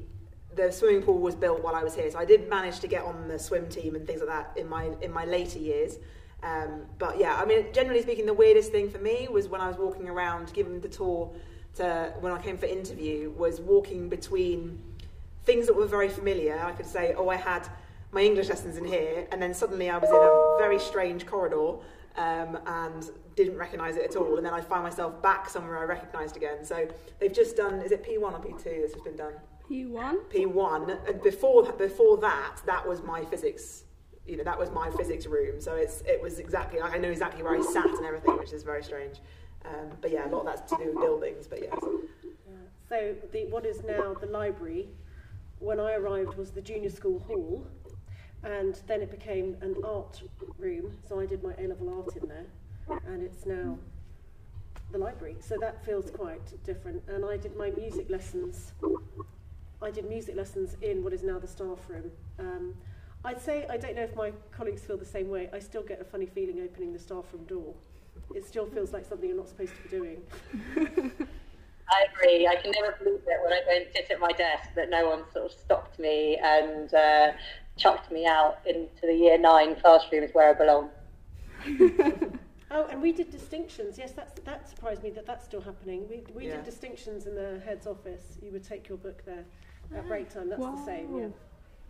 the 0.57 0.73
swimming 0.73 1.03
pool 1.03 1.19
was 1.19 1.35
built 1.35 1.63
while 1.63 1.75
I 1.75 1.85
was 1.85 1.95
here. 1.95 2.11
So 2.11 2.19
I 2.19 2.25
did 2.25 2.49
manage 2.49 2.81
to 2.81 2.89
get 2.89 3.05
on 3.05 3.29
the 3.29 3.39
swim 3.39 3.69
team 3.69 3.95
and 3.95 4.07
things 4.07 4.21
like 4.21 4.29
that 4.29 4.61
in 4.61 4.69
my 4.69 4.91
in 5.01 5.13
my 5.13 5.25
later 5.25 5.59
years. 5.59 5.99
Um, 6.43 6.83
but 6.99 7.19
yeah, 7.19 7.35
I 7.35 7.45
mean, 7.45 7.67
generally 7.73 8.03
speaking, 8.03 8.27
the 8.27 8.35
weirdest 8.35 8.71
thing 8.71 8.91
for 8.91 8.99
me 8.99 9.29
was 9.31 9.49
when 9.49 9.61
I 9.61 9.69
was 9.69 9.77
walking 9.77 10.09
around, 10.09 10.53
giving 10.53 10.81
the 10.81 10.89
tour 10.89 11.33
to 11.77 12.13
when 12.21 12.33
I 12.33 12.41
came 12.41 12.57
for 12.57 12.67
interview, 12.67 13.31
was 13.31 13.61
walking 13.61 14.09
between 14.09 14.81
things 15.49 15.67
that 15.67 15.75
were 15.75 15.87
very 15.87 16.11
familiar. 16.11 16.57
I 16.63 16.73
could 16.73 16.85
say, 16.87 17.15
oh, 17.17 17.31
I 17.31 17.37
had 17.37 17.67
my 18.13 18.21
English 18.21 18.49
lessons 18.51 18.77
in 18.77 18.85
here, 18.85 19.27
and 19.33 19.41
then 19.43 19.55
suddenly 19.55 19.89
I 19.89 19.97
was 19.97 20.11
in 20.11 20.23
a 20.31 20.59
very 20.65 20.79
strange 20.79 21.25
corridor 21.25 21.71
um, 22.17 22.59
and 22.67 23.11
didn't 23.35 23.57
recognise 23.57 23.97
it 23.97 24.05
at 24.11 24.17
all. 24.17 24.37
And 24.37 24.45
then 24.45 24.53
I 24.53 24.61
find 24.61 24.83
myself 24.83 25.23
back 25.23 25.49
somewhere 25.49 25.79
I 25.79 25.85
recognised 25.85 26.37
again. 26.37 26.67
So 26.67 26.87
they've 27.19 27.33
just 27.33 27.57
done, 27.57 27.81
is 27.81 27.93
it 27.93 28.05
P1 28.05 28.33
or 28.37 28.41
P2 28.47 28.65
that's 28.81 28.93
just 28.93 29.05
been 29.05 29.17
done? 29.17 29.35
P1? 29.71 30.15
P1. 30.35 31.09
And 31.09 31.23
before, 31.23 31.73
before 31.73 32.19
that, 32.19 32.57
that 32.67 32.87
was 32.87 33.03
my 33.03 33.25
physics. 33.25 33.85
You 34.27 34.37
know, 34.37 34.45
that 34.45 34.59
was 34.59 34.71
my 34.71 34.91
physics 34.91 35.25
room. 35.25 35.63
So 35.63 35.77
it's, 35.77 36.03
it 36.03 36.21
was 36.21 36.39
exactly, 36.39 36.79
I 36.83 36.99
know 36.99 37.11
exactly 37.11 37.43
where 37.43 37.57
I 37.57 37.63
sat 37.63 37.87
and 37.87 38.05
everything, 38.05 38.37
which 38.37 38.53
is 38.53 38.65
very 38.65 38.85
strange. 38.85 39.17
Um, 39.65 39.89
but 40.03 40.11
yeah, 40.11 40.29
a 40.29 40.31
lot 40.31 40.41
of 40.41 40.47
that's 40.47 40.71
to 40.73 40.77
do 40.77 40.91
with 40.91 41.01
buildings, 41.07 41.47
but 41.47 41.63
yes. 41.63 41.79
Yeah. 41.83 42.55
So 42.91 43.15
the, 43.33 43.47
what 43.47 43.65
is 43.65 43.83
now 43.85 44.15
the 44.15 44.27
library 44.27 44.89
when 45.61 45.81
I 45.81 45.95
arrived 45.95 46.37
was 46.37 46.51
the 46.51 46.61
junior 46.61 46.91
school 46.91 47.19
hall, 47.21 47.67
and 48.45 48.81
then 48.87 49.03
it 49.03 49.11
became 49.11 49.57
an 49.61 49.77
art 49.85 50.23
room. 50.59 50.97
So 51.09 51.21
I 51.21 51.27
did 51.27 51.43
my 51.43 51.55
A 51.59 51.67
level 51.67 51.89
art 51.91 52.17
in 52.17 52.29
there, 52.29 52.47
and 53.07 53.23
it's 53.23 53.47
now 53.47 53.79
the 54.93 54.99
library. 54.99 55.37
So 55.41 55.57
that 55.61 55.85
feels 55.85 56.11
quite 56.11 56.63
different. 56.65 57.03
And 57.09 57.25
I 57.25 57.37
did 57.37 57.57
my 57.57 57.71
music 57.71 58.09
lessons. 58.09 58.73
I 59.83 59.91
did 59.91 60.09
music 60.09 60.37
lessons 60.37 60.77
in 60.83 61.05
what 61.05 61.13
is 61.13 61.23
now 61.23 61.39
the 61.39 61.47
staff 61.47 61.79
room. 61.89 62.11
Um, 62.39 62.75
I'd 63.25 63.41
say 63.41 63.67
I 63.69 63.77
don't 63.77 63.97
know 63.97 64.03
if 64.03 64.15
my 64.15 64.33
colleagues 64.53 64.83
feel 64.83 64.97
the 64.97 65.05
same 65.05 65.29
way. 65.29 65.51
I 65.53 65.59
still 65.59 65.83
get 65.83 66.01
a 66.01 66.05
funny 66.05 66.27
feeling 66.27 66.61
opening 66.63 66.93
the 66.93 66.99
staff 66.99 67.25
room 67.33 67.45
door. 67.45 67.75
It 68.35 68.47
still 68.47 68.67
feels 68.67 68.93
like 68.93 69.05
something 69.05 69.29
you're 69.29 69.39
not 69.39 69.49
supposed 69.49 69.73
to 69.77 69.83
be 69.83 69.89
doing. 69.89 71.19
I 71.91 72.07
agree. 72.13 72.47
I 72.47 72.57
can 72.57 72.71
never 72.73 72.97
believe 72.99 73.21
it 73.27 73.43
when 73.43 73.53
I 73.53 73.61
go 73.65 73.77
and 73.77 73.87
sit 73.93 74.11
at 74.11 74.21
my 74.21 74.33
desk 74.33 74.71
that 74.77 74.91
no 74.91 75.09
one 75.09 75.23
sort 75.33 75.47
of 75.47 75.53
stopped 75.53 75.99
me 75.99 76.39
and 76.43 76.93
uh, 76.93 77.33
chucked 77.77 78.11
me 78.13 78.27
out 78.27 78.59
into 78.67 79.03
the 79.03 79.15
year 79.15 79.39
nine 79.39 79.77
classrooms 79.77 80.31
where 80.33 80.51
I 80.51 80.55
belong. 80.55 80.91
oh, 82.71 82.87
and 82.91 83.01
we 83.01 83.13
did 83.13 83.31
distinctions. 83.31 83.99
Yes, 83.99 84.13
that's, 84.13 84.39
that 84.41 84.69
surprised 84.69 85.03
me 85.03 85.11
that 85.11 85.27
that's 85.27 85.45
still 85.45 85.63
happening. 85.63 86.07
We, 86.09 86.25
we 86.35 86.47
Yeah. 86.47 86.57
did 86.57 86.65
distinctions 86.65 87.27
in 87.27 87.35
the 87.35 87.61
head's 87.65 87.87
office. 87.87 88.39
You 88.43 88.53
would 88.53 88.65
take 88.65 88.89
your 88.89 88.99
book 88.99 89.25
there 89.25 89.45
at 89.97 90.07
break 90.07 90.29
time. 90.33 90.51
That's 90.51 90.63
the 90.63 90.85
same, 90.85 91.17
yeah. 91.17 91.29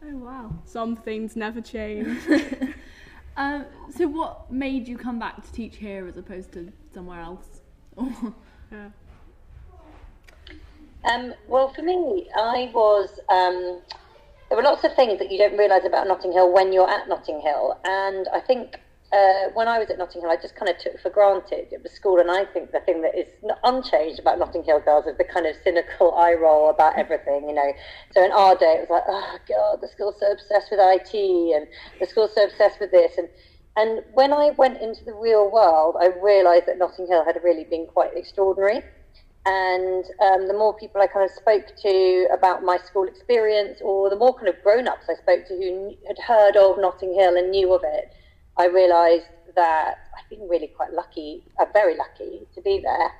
Oh 0.05 0.17
wow. 0.17 0.55
Some 0.65 0.95
things 0.95 1.35
never 1.35 1.61
change. 1.61 2.19
Um, 3.39 3.67
so 3.97 4.09
what 4.09 4.51
made 4.51 4.89
you 4.89 4.99
come 4.99 5.21
back 5.21 5.45
to 5.45 5.53
teach 5.53 5.77
here 5.77 6.09
as 6.09 6.17
opposed 6.17 6.51
to 6.55 6.73
somewhere 6.93 7.21
else? 7.21 7.61
yeah. 8.73 8.89
Um, 11.05 11.35
well, 11.47 11.73
for 11.73 11.83
me, 11.83 12.29
I 12.37 12.71
was. 12.75 13.21
Um, 13.29 13.83
there 14.49 14.57
were 14.57 14.63
lots 14.63 14.83
of 14.85 14.95
things 14.95 15.19
that 15.19 15.31
you 15.31 15.39
don't 15.39 15.59
realise 15.59 15.85
about 15.85 16.09
Notting 16.09 16.33
Hill 16.33 16.53
when 16.53 16.73
you're 16.73 16.89
at 16.89 17.07
Notting 17.09 17.41
Hill, 17.41 17.79
and 17.85 18.27
I 18.33 18.41
think 18.41 18.81
uh, 19.13 19.49
when 19.55 19.69
I 19.69 19.79
was 19.79 19.91
at 19.91 19.99
Notting 19.99 20.23
Hill, 20.23 20.31
I 20.31 20.37
just 20.37 20.57
kind 20.57 20.71
of 20.71 20.79
took 20.79 21.01
for 21.01 21.11
granted 21.11 21.69
it 21.71 21.83
was 21.83 21.93
school, 21.93 22.19
and 22.19 22.31
I 22.31 22.45
think 22.47 22.73
the 22.73 22.81
thing 22.81 23.03
that 23.03 23.17
is 23.17 23.27
unchanged 23.63 24.19
about 24.19 24.39
Notting 24.39 24.65
Hill 24.65 24.81
girls 24.81 25.07
is 25.07 25.17
the 25.19 25.25
kind 25.25 25.47
of 25.47 25.55
cynical 25.63 26.15
eye 26.15 26.35
roll 26.35 26.71
about 26.71 26.99
everything, 26.99 27.49
you 27.49 27.55
know. 27.55 27.73
So 28.13 28.25
in 28.25 28.33
our 28.33 28.57
day, 28.57 28.81
it 28.81 28.89
was 28.89 28.91
like, 28.91 29.05
oh 29.07 29.39
god, 29.49 29.81
the 29.81 29.89
school's 29.89 30.17
so 30.19 30.33
obsessed 30.33 30.71
with 30.71 30.81
IT, 30.81 31.15
and 31.15 31.67
the 32.01 32.07
school's 32.07 32.35
so 32.35 32.45
obsessed 32.45 32.81
with 32.81 32.91
this, 32.91 33.19
and 33.19 33.29
and 33.77 34.03
when 34.13 34.33
I 34.33 34.51
went 34.59 34.83
into 34.83 35.05
the 35.05 35.15
real 35.15 35.51
world, 35.51 35.97
I 36.01 36.09
realised 36.21 36.67
that 36.67 36.79
Notting 36.79 37.07
Hill 37.07 37.25
had 37.25 37.39
really 37.45 37.65
been 37.65 37.87
quite 37.87 38.17
extraordinary. 38.17 38.83
And 39.49 40.05
um, 40.21 40.47
the 40.47 40.53
more 40.53 40.77
people 40.77 41.01
I 41.01 41.07
kind 41.07 41.25
of 41.25 41.35
spoke 41.35 41.65
to 41.81 42.29
about 42.31 42.63
my 42.63 42.77
school 42.77 43.09
experience, 43.09 43.79
or 43.81 44.11
the 44.11 44.17
more 44.17 44.35
kind 44.35 44.49
of 44.49 44.63
grown 44.63 44.87
ups 44.87 45.07
I 45.09 45.15
spoke 45.15 45.47
to 45.49 45.55
who 45.55 45.95
had 46.07 46.19
heard 46.19 46.57
of 46.59 46.77
Notting 46.79 47.15
Hill 47.15 47.35
and 47.35 47.51
knew 47.51 47.73
of 47.73 47.81
it, 47.83 48.13
I 48.59 48.67
realised 48.67 49.25
that 49.57 49.95
I've 50.19 50.29
been 50.29 50.47
really 50.51 50.67
quite 50.67 50.93
lucky, 50.93 51.45
uh, 51.59 51.65
very 51.73 51.97
lucky 51.97 52.47
to 52.55 52.61
be 52.61 52.85
there. 52.85 53.11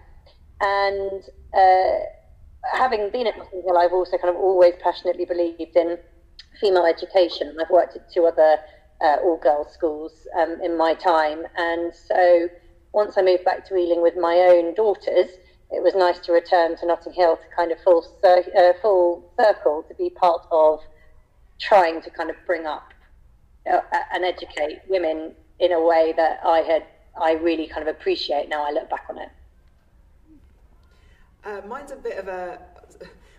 And 0.61 1.23
uh, 1.55 2.77
having 2.77 3.09
been 3.11 3.27
at 3.27 3.39
Notting 3.39 3.63
Hill, 3.63 3.79
I've 3.79 3.95
also 3.95 4.19
kind 4.19 4.29
of 4.29 4.37
always 4.37 4.75
passionately 4.83 5.25
believed 5.25 5.77
in 5.77 5.97
female 6.61 6.85
education. 6.85 7.57
I've 7.59 7.71
worked 7.71 7.97
at 7.97 8.13
two 8.13 8.27
other 8.27 8.59
uh, 9.01 9.17
all 9.25 9.39
girls 9.39 9.73
schools 9.73 10.13
um, 10.39 10.59
in 10.63 10.77
my 10.77 10.93
time. 10.93 11.45
And 11.57 11.95
so 11.95 12.49
once 12.93 13.17
I 13.17 13.23
moved 13.23 13.47
back 13.47 13.67
to 13.69 13.77
Ealing 13.77 14.03
with 14.03 14.17
my 14.19 14.37
own 14.37 14.75
daughters, 14.75 15.31
it 15.71 15.83
was 15.83 15.95
nice 15.95 16.19
to 16.21 16.33
return 16.33 16.77
to 16.79 16.87
Notting 16.87 17.13
Hill 17.13 17.37
to 17.37 17.43
kind 17.55 17.73
of 17.73 17.81
full, 17.81 18.03
cir- 18.23 18.45
uh, 18.57 18.73
full 18.81 19.31
circle 19.39 19.85
to 19.89 19.95
be 19.95 20.11
part 20.11 20.47
of 20.51 20.81
trying 21.59 22.01
to 22.03 22.11
kind 22.11 22.31
of 22.31 22.37
bring 22.47 22.67
up 22.67 22.95
uh, 23.71 23.81
and 24.13 24.25
educate 24.25 24.81
women 24.89 25.35
in 25.59 25.73
a 25.73 25.81
way 25.81 26.15
that 26.17 26.41
I 26.45 26.61
had 26.61 26.85
I 27.21 27.33
really 27.33 27.67
kind 27.67 27.87
of 27.87 27.95
appreciate 27.95 28.49
now 28.49 28.65
I 28.67 28.71
look 28.71 28.89
back 28.89 29.07
on 29.11 29.19
it. 29.19 29.29
Uh, 31.45 31.61
mine's 31.67 31.91
a 31.91 31.97
bit 31.97 32.17
of 32.17 32.29
a 32.29 32.61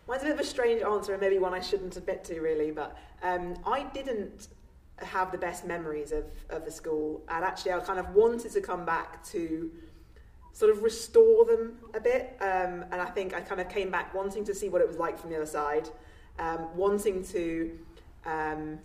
mine's 0.08 0.22
a 0.22 0.26
bit 0.26 0.34
of 0.34 0.40
a 0.40 0.44
strange 0.44 0.82
answer 0.82 1.14
and 1.14 1.22
maybe 1.22 1.40
one 1.40 1.54
I 1.54 1.62
shouldn't 1.62 1.96
admit 1.96 2.24
to 2.26 2.42
really, 2.42 2.72
but 2.72 2.98
um, 3.24 3.56
I 3.66 3.84
didn't 3.84 4.50
have 4.98 5.32
the 5.32 5.38
best 5.38 5.66
memories 5.66 6.12
of, 6.12 6.26
of 6.50 6.66
the 6.66 6.72
school 6.72 7.24
and 7.30 7.44
actually 7.44 7.72
I 7.72 7.80
kind 7.80 8.00
of 8.00 8.14
wanted 8.14 8.52
to 8.52 8.62
come 8.62 8.86
back 8.86 9.24
to 9.28 9.72
sort 10.60 10.72
of 10.72 10.84
restore 10.84 11.46
them 11.46 11.78
a 11.94 12.02
bit 12.02 12.36
um, 12.42 12.84
and 12.92 12.96
I 12.96 13.06
think 13.06 13.34
I 13.34 13.40
kind 13.40 13.62
of 13.62 13.70
came 13.70 13.90
back 13.90 14.14
wanting 14.14 14.44
to 14.44 14.54
see 14.54 14.68
what 14.68 14.82
it 14.82 14.88
was 14.90 14.98
like 14.98 15.18
from 15.18 15.30
the 15.30 15.38
other 15.38 15.46
side 15.46 15.88
um, 16.38 16.68
wanting 16.76 17.24
to 17.28 17.80
um, 18.26 18.80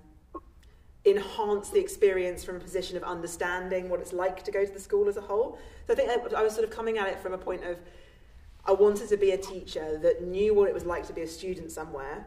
enhance 1.04 1.70
the 1.70 1.80
experience 1.80 2.44
from 2.44 2.54
a 2.54 2.60
position 2.60 2.96
of 2.96 3.02
understanding 3.02 3.88
what 3.88 3.98
it's 3.98 4.12
like 4.12 4.44
to 4.44 4.52
go 4.52 4.64
to 4.64 4.72
the 4.72 4.78
school 4.78 5.08
as 5.08 5.16
a 5.16 5.20
whole. 5.20 5.58
So 5.88 5.94
I 5.94 5.96
think 5.96 6.10
I, 6.10 6.38
I 6.38 6.42
was 6.44 6.54
sort 6.54 6.64
of 6.64 6.70
coming 6.70 6.96
at 6.98 7.08
it 7.08 7.18
from 7.18 7.32
a 7.32 7.38
point 7.38 7.64
of 7.64 7.76
I 8.64 8.72
wanted 8.72 9.08
to 9.08 9.16
be 9.16 9.32
a 9.32 9.38
teacher 9.38 9.98
that 9.98 10.22
knew 10.22 10.54
what 10.54 10.68
it 10.68 10.74
was 10.74 10.84
like 10.84 11.04
to 11.08 11.12
be 11.12 11.22
a 11.22 11.26
student 11.26 11.72
somewhere 11.72 12.24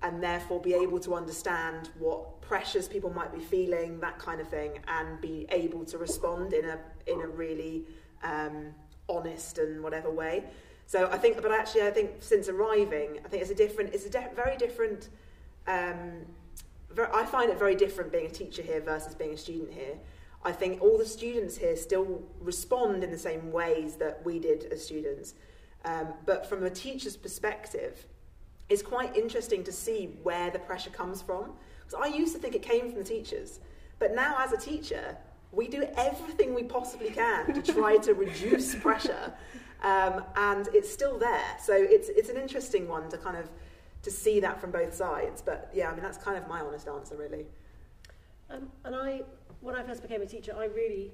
and 0.00 0.22
therefore 0.22 0.58
be 0.62 0.72
able 0.72 1.00
to 1.00 1.14
understand 1.14 1.90
what 1.98 2.40
pressures 2.40 2.88
people 2.88 3.10
might 3.10 3.32
be 3.34 3.40
feeling, 3.40 4.00
that 4.00 4.18
kind 4.18 4.40
of 4.40 4.48
thing, 4.48 4.78
and 4.88 5.20
be 5.20 5.46
able 5.50 5.84
to 5.84 5.98
respond 5.98 6.54
in 6.54 6.64
a 6.64 6.78
in 7.06 7.20
a 7.20 7.26
really 7.26 7.84
um, 8.22 8.74
honest 9.08 9.58
and 9.58 9.82
whatever 9.82 10.10
way. 10.10 10.44
So 10.86 11.08
I 11.10 11.18
think, 11.18 11.40
but 11.42 11.52
actually, 11.52 11.82
I 11.82 11.90
think 11.90 12.10
since 12.20 12.48
arriving, 12.48 13.18
I 13.24 13.28
think 13.28 13.42
it's 13.42 13.50
a 13.50 13.54
different, 13.54 13.94
it's 13.94 14.06
a 14.06 14.10
de- 14.10 14.30
very 14.34 14.56
different 14.56 15.08
um, 15.66 16.26
I 17.14 17.26
find 17.26 17.50
it 17.50 17.58
very 17.58 17.74
different 17.74 18.12
being 18.12 18.26
a 18.26 18.30
teacher 18.30 18.62
here 18.62 18.80
versus 18.80 19.14
being 19.14 19.34
a 19.34 19.36
student 19.36 19.72
here. 19.72 19.98
I 20.44 20.52
think 20.52 20.80
all 20.80 20.96
the 20.96 21.06
students 21.06 21.56
here 21.56 21.76
still 21.76 22.22
respond 22.40 23.02
in 23.02 23.10
the 23.10 23.18
same 23.18 23.52
ways 23.52 23.96
that 23.96 24.24
we 24.24 24.38
did 24.38 24.64
as 24.72 24.84
students. 24.84 25.34
Um, 25.84 26.08
but 26.24 26.46
from 26.48 26.64
a 26.64 26.70
teacher's 26.70 27.16
perspective, 27.16 28.06
it's 28.68 28.82
quite 28.82 29.16
interesting 29.16 29.64
to 29.64 29.72
see 29.72 30.16
where 30.22 30.50
the 30.50 30.58
pressure 30.58 30.90
comes 30.90 31.20
from. 31.20 31.52
Because 31.84 32.00
I 32.00 32.14
used 32.16 32.34
to 32.34 32.40
think 32.40 32.54
it 32.54 32.62
came 32.62 32.88
from 32.88 32.98
the 32.98 33.04
teachers. 33.04 33.60
But 33.98 34.14
now, 34.14 34.36
as 34.38 34.52
a 34.52 34.56
teacher, 34.56 35.16
we 35.52 35.68
do 35.68 35.86
everything 35.96 36.54
we 36.54 36.62
possibly 36.62 37.10
can 37.10 37.54
to 37.54 37.62
try 37.62 37.96
to 37.98 38.14
reduce 38.14 38.74
pressure. 38.86 39.32
Um, 39.82 40.24
and 40.36 40.68
it's 40.72 40.90
still 40.92 41.18
there. 41.18 41.56
So 41.62 41.74
it's, 41.76 42.08
it's 42.08 42.28
an 42.28 42.36
interesting 42.36 42.88
one 42.88 43.08
to 43.10 43.18
kind 43.18 43.36
of 43.36 43.48
to 44.02 44.10
see 44.10 44.40
that 44.40 44.60
from 44.60 44.70
both 44.70 44.94
sides. 44.94 45.42
But 45.42 45.70
yeah, 45.74 45.88
I 45.88 45.94
mean, 45.94 46.02
that's 46.02 46.18
kind 46.18 46.36
of 46.36 46.48
my 46.48 46.60
honest 46.60 46.88
answer, 46.88 47.16
really. 47.16 47.46
Um, 48.50 48.68
and 48.84 48.94
I, 48.94 49.22
when 49.60 49.74
I 49.74 49.82
first 49.82 50.02
became 50.02 50.22
a 50.22 50.26
teacher, 50.26 50.54
I 50.56 50.66
really, 50.66 51.10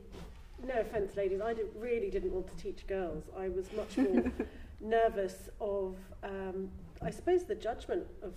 no 0.66 0.80
offence, 0.80 1.16
ladies, 1.16 1.40
I 1.40 1.54
did, 1.54 1.66
really 1.76 2.10
didn't 2.10 2.32
want 2.32 2.46
to 2.48 2.62
teach 2.62 2.86
girls. 2.86 3.24
I 3.36 3.48
was 3.48 3.66
much 3.72 3.96
more 3.96 4.30
nervous 4.80 5.48
of, 5.60 5.96
um, 6.22 6.70
I 7.00 7.10
suppose, 7.10 7.44
the 7.44 7.54
judgment 7.54 8.06
of 8.22 8.32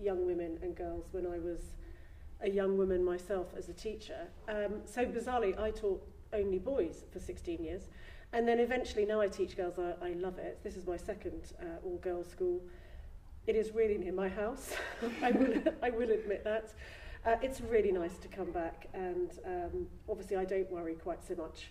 young 0.00 0.26
women 0.26 0.58
and 0.62 0.76
girls 0.76 1.06
when 1.10 1.26
I 1.26 1.38
was 1.38 1.60
a 2.40 2.50
young 2.50 2.76
woman 2.78 3.04
myself 3.04 3.48
as 3.56 3.68
a 3.68 3.72
teacher. 3.72 4.28
Um, 4.48 4.82
so 4.84 5.04
bizarrely, 5.04 5.58
I 5.58 5.70
taught 5.70 6.06
only 6.32 6.58
boys 6.58 7.04
for 7.12 7.18
16 7.18 7.62
years. 7.62 7.88
And 8.32 8.46
then 8.46 8.60
eventually, 8.60 9.06
now 9.06 9.20
I 9.20 9.28
teach 9.28 9.56
girls, 9.56 9.78
I, 9.78 9.94
I 10.04 10.12
love 10.12 10.38
it. 10.38 10.58
This 10.62 10.76
is 10.76 10.86
my 10.86 10.96
second 10.96 11.52
uh, 11.60 11.84
all 11.84 11.96
girls 11.98 12.28
school. 12.28 12.60
It 13.46 13.56
is 13.56 13.72
really 13.72 13.96
near 13.96 14.12
my 14.12 14.28
house. 14.28 14.74
I, 15.22 15.30
will, 15.30 15.62
I 15.82 15.90
will 15.90 16.10
admit 16.10 16.44
that. 16.44 16.74
Uh, 17.24 17.36
it's 17.42 17.60
really 17.60 17.90
nice 17.90 18.16
to 18.18 18.28
come 18.28 18.52
back, 18.52 18.88
and 18.94 19.30
um, 19.44 19.86
obviously, 20.08 20.36
I 20.36 20.44
don't 20.44 20.70
worry 20.70 20.94
quite 20.94 21.26
so 21.26 21.34
much 21.34 21.66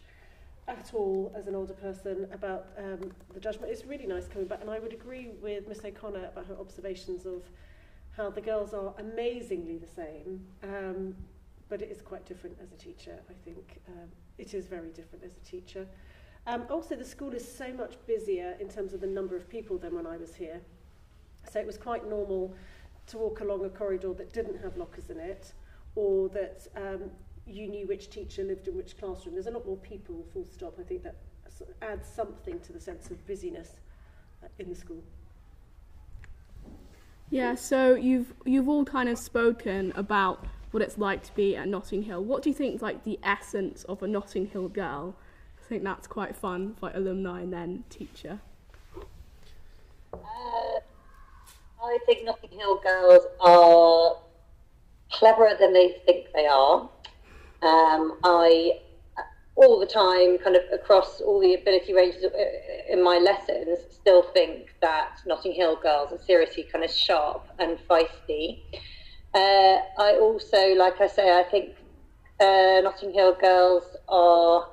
at 0.67 0.91
all 0.93 1.31
as 1.35 1.47
an 1.47 1.55
older 1.55 1.73
person 1.73 2.27
about 2.33 2.67
um, 2.77 3.11
the 3.33 3.39
judgment. 3.39 3.71
It's 3.71 3.85
really 3.85 4.05
nice 4.05 4.27
coming 4.27 4.47
back, 4.47 4.59
and 4.61 4.69
I 4.69 4.79
would 4.79 4.91
agree 4.91 5.29
with 5.41 5.67
Miss 5.67 5.83
O'Connor 5.85 6.25
about 6.25 6.47
her 6.47 6.57
observations 6.59 7.25
of 7.25 7.43
how 8.17 8.31
the 8.31 8.41
girls 8.41 8.73
are 8.73 8.93
amazingly 8.97 9.77
the 9.77 9.87
same, 9.87 10.43
um, 10.63 11.15
but 11.69 11.81
it 11.83 11.91
is 11.91 12.01
quite 12.01 12.25
different 12.25 12.57
as 12.61 12.71
a 12.71 12.75
teacher, 12.75 13.19
I 13.29 13.33
think. 13.45 13.79
Um, 13.87 14.09
it 14.39 14.55
is 14.55 14.65
very 14.65 14.89
different 14.89 15.23
as 15.23 15.37
a 15.37 15.49
teacher. 15.49 15.87
Um, 16.47 16.65
also, 16.69 16.95
the 16.95 17.05
school 17.05 17.33
is 17.33 17.47
so 17.47 17.71
much 17.71 17.95
busier 18.07 18.57
in 18.59 18.69
terms 18.69 18.93
of 18.93 19.01
the 19.01 19.07
number 19.07 19.35
of 19.35 19.47
people 19.47 19.77
than 19.77 19.93
when 19.93 20.07
I 20.07 20.17
was 20.17 20.33
here. 20.33 20.61
So 21.51 21.59
it 21.59 21.67
was 21.67 21.77
quite 21.77 22.09
normal 22.09 22.55
to 23.07 23.17
walk 23.17 23.41
along 23.41 23.63
a 23.65 23.69
corridor 23.69 24.13
that 24.13 24.33
didn't 24.33 24.61
have 24.63 24.77
lockers 24.77 25.09
in 25.09 25.19
it, 25.19 25.53
or 25.95 26.27
that 26.29 26.67
um, 26.75 27.11
you 27.45 27.67
knew 27.67 27.85
which 27.85 28.09
teacher 28.09 28.43
lived 28.43 28.67
in 28.67 28.75
which 28.75 28.97
classroom. 28.97 29.35
There's 29.35 29.47
a 29.47 29.51
lot 29.51 29.65
more 29.65 29.77
people, 29.77 30.25
full 30.33 30.45
stop. 30.45 30.77
I 30.79 30.83
think 30.83 31.03
that 31.03 31.17
adds 31.81 32.07
something 32.07 32.59
to 32.61 32.73
the 32.73 32.79
sense 32.79 33.11
of 33.11 33.25
busyness 33.27 33.69
uh, 34.43 34.47
in 34.57 34.69
the 34.69 34.75
school. 34.75 35.03
Yeah, 37.29 37.55
so 37.55 37.95
you've 37.95 38.33
you've 38.45 38.69
all 38.69 38.85
kind 38.85 39.09
of 39.09 39.17
spoken 39.17 39.91
about 39.95 40.45
what 40.71 40.81
it's 40.81 40.97
like 40.97 41.23
to 41.23 41.35
be 41.35 41.55
at 41.55 41.67
Notting 41.67 42.03
Hill. 42.03 42.23
What 42.23 42.41
do 42.41 42.49
you 42.49 42.55
think 42.55 42.75
is 42.75 42.81
like 42.81 43.03
the 43.03 43.19
essence 43.21 43.83
of 43.85 44.01
a 44.01 44.07
Notting 44.07 44.47
Hill 44.47 44.69
girl? 44.69 45.15
I 45.59 45.67
think 45.67 45.83
that's 45.83 46.07
quite 46.07 46.35
fun, 46.35 46.77
like 46.81 46.95
alumni 46.95 47.41
and 47.41 47.51
then 47.51 47.83
teacher. 47.89 48.39
Uh, 50.13 50.17
I 51.83 51.97
think 52.05 52.23
Notting 52.23 52.57
Hill 52.57 52.79
girls 52.81 53.23
are 53.41 54.15
cleverer 55.11 55.55
than 55.59 55.73
they 55.73 55.97
think 56.05 56.27
they 56.33 56.45
are. 56.45 56.89
Um, 57.61 58.17
I 58.23 58.79
all 59.57 59.79
the 59.79 59.87
time, 59.87 60.37
kind 60.37 60.55
of 60.55 60.61
across 60.71 61.19
all 61.19 61.39
the 61.39 61.55
ability 61.55 61.93
ranges 61.93 62.23
uh, 62.23 62.93
in 62.93 63.03
my 63.03 63.17
lessons, 63.17 63.79
still 63.89 64.21
think 64.21 64.75
that 64.81 65.19
Notting 65.25 65.51
Hill 65.51 65.77
girls 65.81 66.11
are 66.13 66.23
seriously 66.23 66.63
kind 66.71 66.85
of 66.85 66.91
sharp 66.91 67.43
and 67.57 67.79
feisty. 67.89 68.61
Uh, 69.33 69.79
I 69.97 70.17
also, 70.21 70.75
like 70.75 71.01
I 71.01 71.07
say, 71.07 71.37
I 71.37 71.43
think 71.43 71.75
uh, 72.39 72.81
Notting 72.83 73.13
Hill 73.13 73.35
girls 73.41 73.83
are 74.07 74.69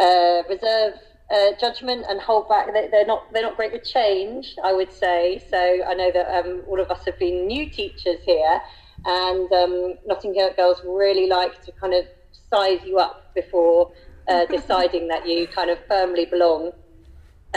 uh, 0.00 0.42
reserved 0.48 0.98
uh, 1.32 1.52
judgment 1.60 2.04
and 2.08 2.20
hold 2.20 2.48
back. 2.48 2.66
They, 2.72 2.88
they're 2.90 3.06
not 3.06 3.32
they're 3.32 3.42
not 3.42 3.56
great 3.56 3.72
with 3.72 3.84
change, 3.84 4.56
I 4.62 4.72
would 4.72 4.92
say. 4.92 5.40
So 5.50 5.56
I 5.56 5.94
know 5.94 6.10
that 6.12 6.44
um, 6.44 6.62
all 6.66 6.80
of 6.80 6.90
us 6.90 7.04
have 7.06 7.18
been 7.20 7.46
new 7.46 7.70
teachers 7.70 8.18
here, 8.26 8.60
and 9.04 9.52
um, 9.52 9.94
Notting 10.04 10.34
Hill 10.34 10.50
girls 10.56 10.82
really 10.84 11.28
like 11.28 11.62
to 11.64 11.72
kind 11.72 11.94
of 11.94 12.06
size 12.54 12.80
you 12.84 12.98
up 12.98 13.34
before 13.34 13.90
uh, 14.28 14.46
deciding 14.50 15.08
that 15.08 15.26
you 15.26 15.46
kind 15.48 15.70
of 15.70 15.78
firmly 15.88 16.26
belong, 16.30 16.72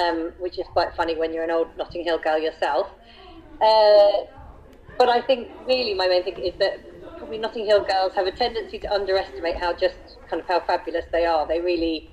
um, 0.02 0.34
which 0.40 0.58
is 0.60 0.66
quite 0.74 0.94
funny 0.96 1.16
when 1.16 1.34
you're 1.34 1.44
an 1.44 1.52
old 1.52 1.68
Notting 1.78 2.04
Hill 2.04 2.20
girl 2.24 2.40
yourself. 2.40 2.88
Uh, 3.62 4.26
but 4.98 5.10
I 5.10 5.22
think 5.22 5.50
really 5.68 5.94
my 5.94 6.08
main 6.08 6.24
thing 6.24 6.36
is 6.38 6.54
that 6.60 6.74
probably 7.18 7.38
Notting 7.38 7.66
Hill 7.66 7.84
girls 7.84 8.14
have 8.16 8.28
a 8.28 8.32
tendency 8.32 8.80
to 8.80 8.92
underestimate 8.92 9.58
how 9.60 9.74
just 9.74 10.18
kind 10.30 10.42
of 10.42 10.48
how 10.48 10.60
fabulous 10.62 11.06
they 11.12 11.26
are. 11.26 11.48
They 11.48 11.62
really 11.62 12.10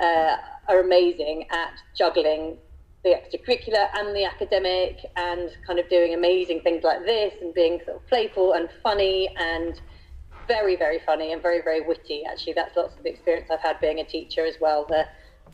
uh, 0.00 0.36
are 0.68 0.80
amazing 0.80 1.44
at 1.50 1.72
juggling 1.96 2.56
the 3.04 3.10
extracurricular 3.10 3.86
and 3.94 4.14
the 4.14 4.24
academic 4.24 4.98
and 5.16 5.50
kind 5.66 5.78
of 5.78 5.88
doing 5.88 6.14
amazing 6.14 6.60
things 6.60 6.82
like 6.84 7.04
this 7.06 7.32
and 7.40 7.54
being 7.54 7.80
sort 7.86 7.96
of 7.96 8.06
playful 8.08 8.52
and 8.52 8.68
funny 8.82 9.30
and 9.38 9.80
very, 10.54 10.76
very 10.84 11.00
funny 11.08 11.32
and 11.32 11.40
very, 11.48 11.60
very 11.68 11.80
witty. 11.90 12.18
Actually, 12.30 12.54
that's 12.54 12.76
lots 12.76 12.96
of 12.96 13.02
the 13.04 13.10
experience 13.14 13.48
I've 13.50 13.60
had 13.68 13.76
being 13.80 14.00
a 14.00 14.04
teacher 14.16 14.44
as 14.52 14.56
well. 14.60 14.80
The 14.94 15.02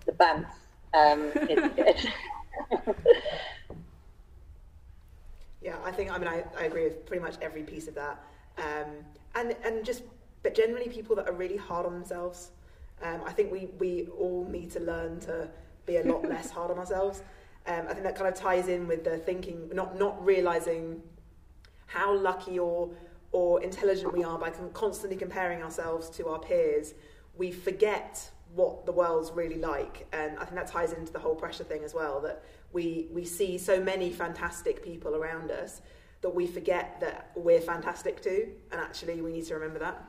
the 0.09 0.13
bants 0.13 0.55
um, 1.01 1.21
is 1.53 1.61
good. 1.81 1.99
yeah, 5.67 5.77
I 5.85 5.93
think 5.97 6.07
I 6.15 6.17
mean 6.19 6.29
I, 6.29 6.45
I 6.61 6.65
agree 6.71 6.85
with 6.85 7.05
pretty 7.09 7.23
much 7.23 7.37
every 7.43 7.63
piece 7.73 7.89
of 7.89 7.95
that. 8.03 8.17
Um, 8.67 8.91
and 9.35 9.55
and 9.67 9.85
just 9.85 10.03
but 10.43 10.55
generally 10.55 10.89
people 10.89 11.15
that 11.17 11.27
are 11.29 11.39
really 11.45 11.61
hard 11.69 11.85
on 11.87 11.93
themselves 11.93 12.41
Um, 13.03 13.21
I 13.27 13.33
think 13.33 13.53
we, 13.53 13.69
we 13.79 14.07
all 14.19 14.47
need 14.51 14.71
to 14.73 14.81
learn 14.81 15.21
to 15.21 15.49
be 15.85 15.97
a 15.99 16.05
lot 16.05 16.23
less 16.35 16.51
hard 16.51 16.71
on 16.71 16.79
ourselves. 16.79 17.23
Um, 17.67 17.85
I 17.89 17.93
think 17.93 18.05
that 18.05 18.17
kind 18.17 18.29
of 18.29 18.35
ties 18.35 18.69
in 18.69 18.87
with 18.87 19.05
the 19.05 19.19
thinking, 19.19 19.59
not 19.73 19.99
not 19.99 20.15
realizing 20.25 21.03
how 21.87 22.15
lucky 22.15 22.59
or 22.59 22.91
or 23.33 23.63
intelligent 23.63 24.13
we 24.13 24.25
are 24.25 24.39
by 24.39 24.51
constantly 24.73 25.17
comparing 25.17 25.63
ourselves 25.63 26.09
to 26.11 26.29
our 26.29 26.39
peers. 26.39 26.95
We 27.37 27.53
forget 27.53 28.31
what 28.55 28.87
the 28.87 28.93
world's 28.93 29.31
really 29.33 29.59
like, 29.59 30.07
and 30.13 30.39
I 30.39 30.45
think 30.45 30.55
that 30.55 30.69
ties 30.69 30.93
into 30.93 31.13
the 31.13 31.19
whole 31.19 31.35
pressure 31.35 31.65
thing 31.65 31.85
as 31.85 31.95
well. 31.95 32.21
That 32.21 32.45
we 32.73 33.09
we 33.13 33.25
see 33.25 33.59
so 33.59 33.81
many 33.81 34.11
fantastic 34.11 34.83
people 34.83 35.15
around 35.15 35.51
us 35.51 35.83
that 36.23 36.35
we 36.35 36.47
forget 36.47 36.99
that 37.01 37.31
we're 37.37 37.61
fantastic 37.61 38.23
too, 38.23 38.49
and 38.73 38.81
actually 38.81 39.21
we 39.21 39.33
need 39.33 39.47
to 39.47 39.55
remember 39.55 39.79
that. 39.79 40.05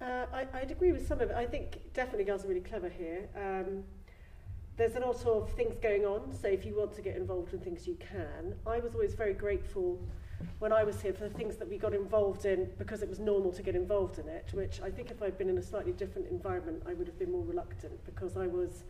Uh, 0.00 0.26
I, 0.32 0.46
I'd 0.54 0.70
agree 0.70 0.92
with 0.92 1.06
some 1.06 1.20
of 1.20 1.30
it. 1.30 1.36
I 1.36 1.46
think 1.46 1.80
definitely 1.94 2.24
girls 2.24 2.44
are 2.44 2.48
really 2.48 2.60
clever 2.60 2.88
here. 2.88 3.28
Um, 3.36 3.84
there's 4.76 4.96
a 4.96 5.00
lot 5.00 5.24
of 5.26 5.52
things 5.52 5.76
going 5.80 6.04
on, 6.04 6.32
so 6.32 6.48
if 6.48 6.64
you 6.64 6.74
want 6.76 6.94
to 6.94 7.02
get 7.02 7.16
involved 7.16 7.52
in 7.52 7.60
things, 7.60 7.86
you 7.86 7.96
can. 7.96 8.54
I 8.66 8.80
was 8.80 8.94
always 8.94 9.14
very 9.14 9.34
grateful 9.34 10.00
when 10.58 10.72
I 10.72 10.84
was 10.84 11.00
here 11.00 11.12
for 11.12 11.24
the 11.28 11.34
things 11.34 11.56
that 11.56 11.68
we 11.68 11.78
got 11.78 11.94
involved 11.94 12.44
in 12.44 12.68
because 12.78 13.02
it 13.02 13.08
was 13.08 13.18
normal 13.18 13.52
to 13.52 13.62
get 13.62 13.74
involved 13.74 14.18
in 14.18 14.28
it, 14.28 14.48
which 14.52 14.80
I 14.80 14.90
think 14.90 15.10
if 15.10 15.22
I'd 15.22 15.38
been 15.38 15.48
in 15.48 15.58
a 15.58 15.62
slightly 15.62 15.92
different 15.92 16.28
environment, 16.28 16.82
I 16.86 16.94
would 16.94 17.06
have 17.06 17.18
been 17.18 17.32
more 17.32 17.44
reluctant 17.44 18.04
because 18.04 18.36
I 18.36 18.46
was 18.46 18.84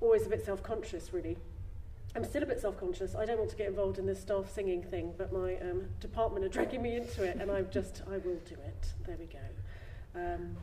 always 0.00 0.26
a 0.26 0.28
bit 0.28 0.44
self-conscious, 0.44 1.12
really. 1.12 1.36
I'm 2.16 2.24
still 2.24 2.42
a 2.42 2.46
bit 2.46 2.60
self-conscious. 2.60 3.14
I 3.14 3.24
don't 3.24 3.38
want 3.38 3.50
to 3.50 3.56
get 3.56 3.68
involved 3.68 3.98
in 3.98 4.06
this 4.06 4.20
staff 4.20 4.52
singing 4.52 4.82
thing, 4.82 5.12
but 5.16 5.32
my 5.32 5.56
um, 5.56 5.84
department 6.00 6.44
are 6.44 6.48
dragging 6.56 6.82
me 6.82 6.96
into 6.96 7.22
it, 7.22 7.36
and 7.40 7.50
I've 7.50 7.70
just, 7.70 8.02
I 8.08 8.18
will 8.18 8.40
do 8.48 8.54
it. 8.54 8.92
There 9.06 9.16
we 9.18 9.26
go. 9.26 9.38
Um, 10.14 10.56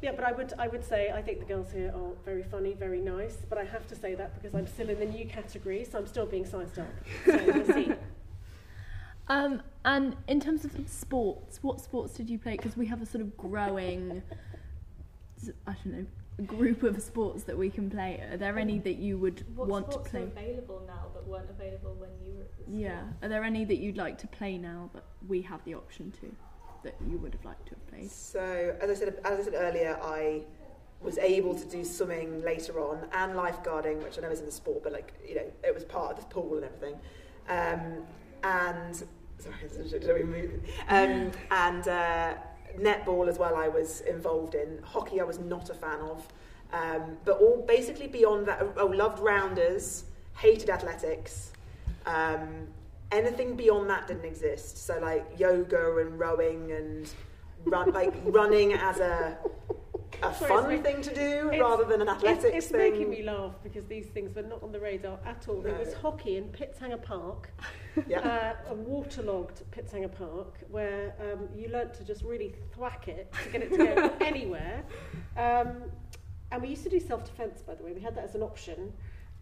yeah, 0.00 0.12
but 0.12 0.24
I 0.24 0.30
would, 0.30 0.54
I 0.58 0.68
would 0.68 0.84
say 0.84 1.10
I 1.10 1.20
think 1.20 1.40
the 1.40 1.44
girls 1.44 1.72
here 1.72 1.92
are 1.92 2.12
very 2.24 2.44
funny, 2.44 2.72
very 2.72 3.00
nice, 3.00 3.38
but 3.48 3.58
I 3.58 3.64
have 3.64 3.88
to 3.88 3.96
say 3.96 4.14
that 4.14 4.32
because 4.34 4.54
I'm 4.54 4.68
still 4.68 4.90
in 4.90 5.00
the 5.00 5.06
new 5.06 5.26
category, 5.26 5.84
so 5.84 5.98
I'm 5.98 6.06
still 6.06 6.26
being 6.26 6.46
sized 6.46 6.78
up. 6.78 6.86
So 7.26 7.36
we'll 7.46 7.66
see. 7.66 7.92
Um, 9.28 9.62
and 9.84 10.16
in 10.26 10.40
terms 10.40 10.64
of 10.64 10.72
sports, 10.86 11.62
what 11.62 11.80
sports 11.80 12.14
did 12.14 12.30
you 12.30 12.38
play? 12.38 12.56
Because 12.56 12.76
we 12.76 12.86
have 12.86 13.02
a 13.02 13.06
sort 13.06 13.22
of 13.22 13.36
growing, 13.36 14.22
I 15.66 15.72
don't 15.84 15.86
know, 15.86 16.06
group 16.46 16.82
of 16.82 17.02
sports 17.02 17.42
that 17.44 17.56
we 17.56 17.68
can 17.68 17.90
play. 17.90 18.22
Are 18.30 18.36
there 18.36 18.58
any 18.58 18.78
that 18.80 18.96
you 18.96 19.18
would 19.18 19.44
what 19.56 19.68
want 19.68 19.90
to 19.92 19.98
play? 19.98 20.02
What 20.02 20.08
sports 20.08 20.34
play? 20.34 20.44
are 20.44 20.52
available 20.52 20.82
now 20.86 21.06
that 21.14 21.26
weren't 21.26 21.50
available 21.50 21.94
when 21.94 22.10
you 22.24 22.34
were 22.34 22.42
at 22.42 22.56
the 22.56 22.62
school? 22.64 22.74
Yeah. 22.74 23.02
Are 23.22 23.28
there 23.28 23.44
any 23.44 23.64
that 23.64 23.78
you'd 23.78 23.96
like 23.96 24.18
to 24.18 24.26
play 24.28 24.56
now 24.56 24.90
that 24.94 25.04
we 25.26 25.42
have 25.42 25.64
the 25.64 25.74
option 25.74 26.12
to, 26.20 26.34
that 26.84 26.94
you 27.08 27.18
would 27.18 27.34
have 27.34 27.44
liked 27.44 27.66
to 27.66 27.74
have 27.74 27.86
played? 27.88 28.10
So, 28.10 28.76
as 28.80 28.90
I 28.90 28.94
said, 28.94 29.20
as 29.24 29.40
I 29.40 29.42
said 29.42 29.54
earlier, 29.56 29.98
I 30.02 30.42
was 31.00 31.18
able 31.18 31.54
to 31.54 31.64
do 31.66 31.84
swimming 31.84 32.42
later 32.42 32.80
on 32.80 33.06
and 33.12 33.34
lifeguarding, 33.34 34.02
which 34.02 34.18
I 34.18 34.22
know 34.22 34.30
isn't 34.30 34.48
a 34.48 34.52
sport, 34.52 34.82
but 34.82 34.92
like 34.92 35.12
you 35.26 35.36
know, 35.36 35.52
it 35.62 35.74
was 35.74 35.84
part 35.84 36.16
of 36.16 36.20
the 36.20 36.34
pool 36.34 36.56
and 36.56 36.64
everything. 36.64 36.94
Um, 37.48 38.04
and 38.42 39.04
sorry, 39.38 40.22
um, 40.88 41.30
and 41.50 41.88
uh, 41.88 42.34
netball 42.78 43.28
as 43.28 43.38
well. 43.38 43.56
I 43.56 43.68
was 43.68 44.00
involved 44.02 44.54
in 44.54 44.80
hockey. 44.82 45.20
I 45.20 45.24
was 45.24 45.38
not 45.38 45.70
a 45.70 45.74
fan 45.74 46.00
of, 46.00 46.26
um, 46.72 47.16
but 47.24 47.38
all 47.38 47.64
basically 47.66 48.06
beyond 48.06 48.46
that. 48.46 48.66
Oh, 48.76 48.86
loved 48.86 49.20
rounders, 49.20 50.04
hated 50.36 50.70
athletics. 50.70 51.52
Um, 52.06 52.68
anything 53.10 53.56
beyond 53.56 53.88
that 53.90 54.06
didn't 54.06 54.24
exist. 54.24 54.86
So 54.86 54.98
like 54.98 55.26
yoga 55.38 55.98
and 55.98 56.18
rowing 56.18 56.72
and 56.72 57.10
run 57.64 57.92
like 57.92 58.14
running 58.24 58.72
as 58.74 59.00
a 59.00 59.38
a 60.22 60.32
fun 60.32 60.70
it's 60.70 60.82
thing 60.82 61.02
to 61.02 61.14
do 61.14 61.48
it's- 61.48 61.60
rather 61.60 61.84
than 61.84 62.00
an 62.02 62.08
athletics 62.08 62.44
It's, 62.44 62.56
it's 62.56 62.66
thing. 62.68 62.92
making 62.92 63.10
me 63.10 63.22
laugh 63.22 63.54
because 63.62 63.86
these 63.86 64.06
things 64.06 64.34
were 64.34 64.42
not 64.42 64.62
on 64.62 64.72
the 64.72 64.80
radar 64.80 65.18
at 65.24 65.48
all. 65.48 65.64
It 65.64 65.78
was 65.78 65.94
hockey 65.94 66.36
in 66.36 66.44
Pitshanger 66.44 67.02
Park, 67.02 67.50
yeah. 68.08 68.54
uh, 68.68 68.70
a 68.70 68.74
waterlogged 68.74 69.62
Pitshanger 69.70 70.12
Park, 70.12 70.58
where 70.70 71.14
um, 71.20 71.48
you 71.56 71.68
learnt 71.68 71.94
to 71.94 72.04
just 72.04 72.22
really 72.22 72.54
thwack 72.74 73.08
it 73.08 73.32
to 73.44 73.48
get 73.50 73.62
it 73.62 73.70
to 73.70 73.76
go 73.78 74.12
anywhere. 74.20 74.84
Um, 75.36 75.84
and 76.50 76.62
we 76.62 76.68
used 76.68 76.82
to 76.84 76.90
do 76.90 76.98
self-defence, 77.00 77.62
by 77.62 77.74
the 77.74 77.84
way. 77.84 77.92
We 77.92 78.00
had 78.00 78.14
that 78.16 78.24
as 78.24 78.34
an 78.34 78.42
option. 78.42 78.92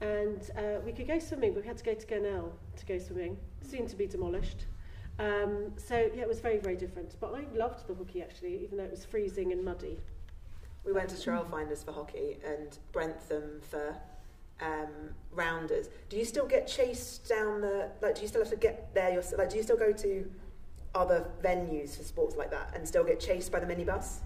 And 0.00 0.50
uh, 0.58 0.80
we 0.84 0.92
could 0.92 1.06
go 1.06 1.18
swimming, 1.18 1.54
but 1.54 1.62
we 1.62 1.66
had 1.68 1.78
to 1.78 1.84
go 1.84 1.94
to 1.94 2.06
Gurnell 2.06 2.52
to 2.76 2.84
go 2.86 2.98
swimming, 2.98 3.38
soon 3.62 3.86
to 3.86 3.96
be 3.96 4.06
demolished. 4.06 4.66
Um, 5.18 5.72
so, 5.76 6.10
yeah, 6.14 6.22
it 6.22 6.28
was 6.28 6.40
very, 6.40 6.58
very 6.58 6.76
different. 6.76 7.16
But 7.18 7.34
I 7.34 7.44
loved 7.56 7.86
the 7.86 7.94
hockey, 7.94 8.20
actually, 8.20 8.62
even 8.62 8.76
though 8.76 8.84
it 8.84 8.90
was 8.90 9.04
freezing 9.06 9.52
and 9.52 9.64
muddy. 9.64 9.98
We 10.87 10.92
went 10.92 11.09
to 11.11 11.16
Trailfinders 11.16 11.85
for 11.85 11.92
hockey 11.92 12.38
and 12.46 12.79
Brentham 12.92 13.61
for 13.68 13.96
um, 14.61 14.88
rounders. 15.33 15.88
Do 16.09 16.16
you 16.16 16.25
still 16.25 16.46
get 16.46 16.66
chased 16.68 17.29
down 17.29 17.61
the 17.61 17.90
like? 18.01 18.14
Do 18.14 18.22
you 18.22 18.29
still 18.29 18.42
have 18.42 18.51
to 18.51 18.57
get 18.57 18.94
there 18.94 19.12
yourself? 19.12 19.40
Like, 19.40 19.51
do 19.51 19.57
you 19.57 19.62
still 19.64 19.77
go 19.77 19.92
to 19.92 20.31
other 20.94 21.27
venues 21.42 21.96
for 21.96 22.05
sports 22.05 22.37
like 22.37 22.51
that 22.53 22.72
and 22.75 22.87
still 22.87 23.05
get 23.05 23.18
chased 23.18 23.51
by 23.51 23.59
the 23.61 23.66
minibus? 23.66 24.18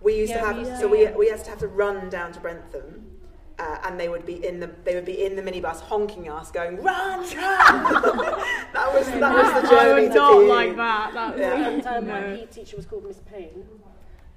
We 0.00 0.16
used 0.16 0.30
Yeah, 0.30 0.40
to 0.42 0.46
have 0.46 0.56
we 0.56 0.62
used 0.64 0.76
so 0.76 0.82
to, 0.82 0.88
we 0.88 1.06
we 1.18 1.30
used 1.30 1.44
to 1.44 1.50
have 1.50 1.58
to 1.60 1.68
run 1.68 2.10
down 2.10 2.32
to 2.32 2.40
Brentham. 2.40 3.12
Uh, 3.58 3.76
and 3.82 3.98
they 3.98 4.08
would 4.08 4.24
be 4.24 4.46
in 4.46 4.60
the 4.60 4.70
they 4.84 4.94
would 4.94 5.04
be 5.04 5.24
in 5.24 5.34
the 5.34 5.42
minibus 5.42 5.80
honking 5.80 6.28
us, 6.28 6.52
going 6.52 6.76
run, 6.80 7.18
run. 7.20 7.26
that 7.34 8.90
was 8.94 9.06
that 9.06 9.34
was 9.34 9.62
the 9.62 9.68
journey 9.68 9.90
I 9.90 10.00
would 10.02 10.14
not 10.14 10.32
PE. 10.42 10.46
like 10.46 10.76
that. 10.76 11.14
That 11.14 11.38
Yeah. 11.38 11.68
And 11.68 11.84
uh, 11.86 12.00
my 12.02 12.20
no. 12.20 12.36
PE 12.36 12.46
teacher 12.46 12.76
was 12.76 12.86
called 12.86 13.04
Miss 13.04 13.18
Payne, 13.28 13.64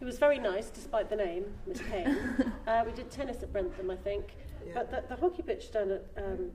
who 0.01 0.07
was 0.07 0.17
very 0.17 0.39
nice 0.39 0.71
despite 0.71 1.11
the 1.11 1.15
name, 1.15 1.45
Miss 1.67 1.79
Payne. 1.83 2.17
uh, 2.67 2.83
we 2.83 2.91
did 2.91 3.11
tennis 3.11 3.43
at 3.43 3.53
Brentham, 3.53 3.91
I 3.91 3.95
think. 3.95 4.35
Yeah. 4.65 4.71
But 4.73 4.89
the, 4.89 5.03
the 5.07 5.21
hockey 5.21 5.43
pitch 5.43 5.71
down 5.71 5.91
at 5.91 6.05
um, 6.17 6.49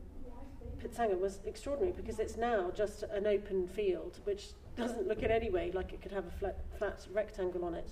Pitshanger 0.83 1.19
was 1.19 1.39
extraordinary 1.47 1.93
because 1.97 2.19
it's 2.19 2.37
now 2.37 2.73
just 2.75 3.05
an 3.05 3.25
open 3.25 3.69
field, 3.69 4.19
which 4.25 4.49
doesn't 4.77 5.07
look 5.07 5.23
in 5.23 5.31
any 5.31 5.49
way 5.49 5.71
like 5.73 5.93
it 5.93 6.03
could 6.03 6.11
have 6.11 6.27
a 6.27 6.31
flat, 6.33 6.59
flat 6.77 7.07
rectangle 7.13 7.65
on 7.65 7.75
it. 7.75 7.89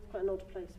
It's 0.00 0.10
quite 0.10 0.24
an 0.24 0.28
odd 0.28 0.46
place. 0.48 0.72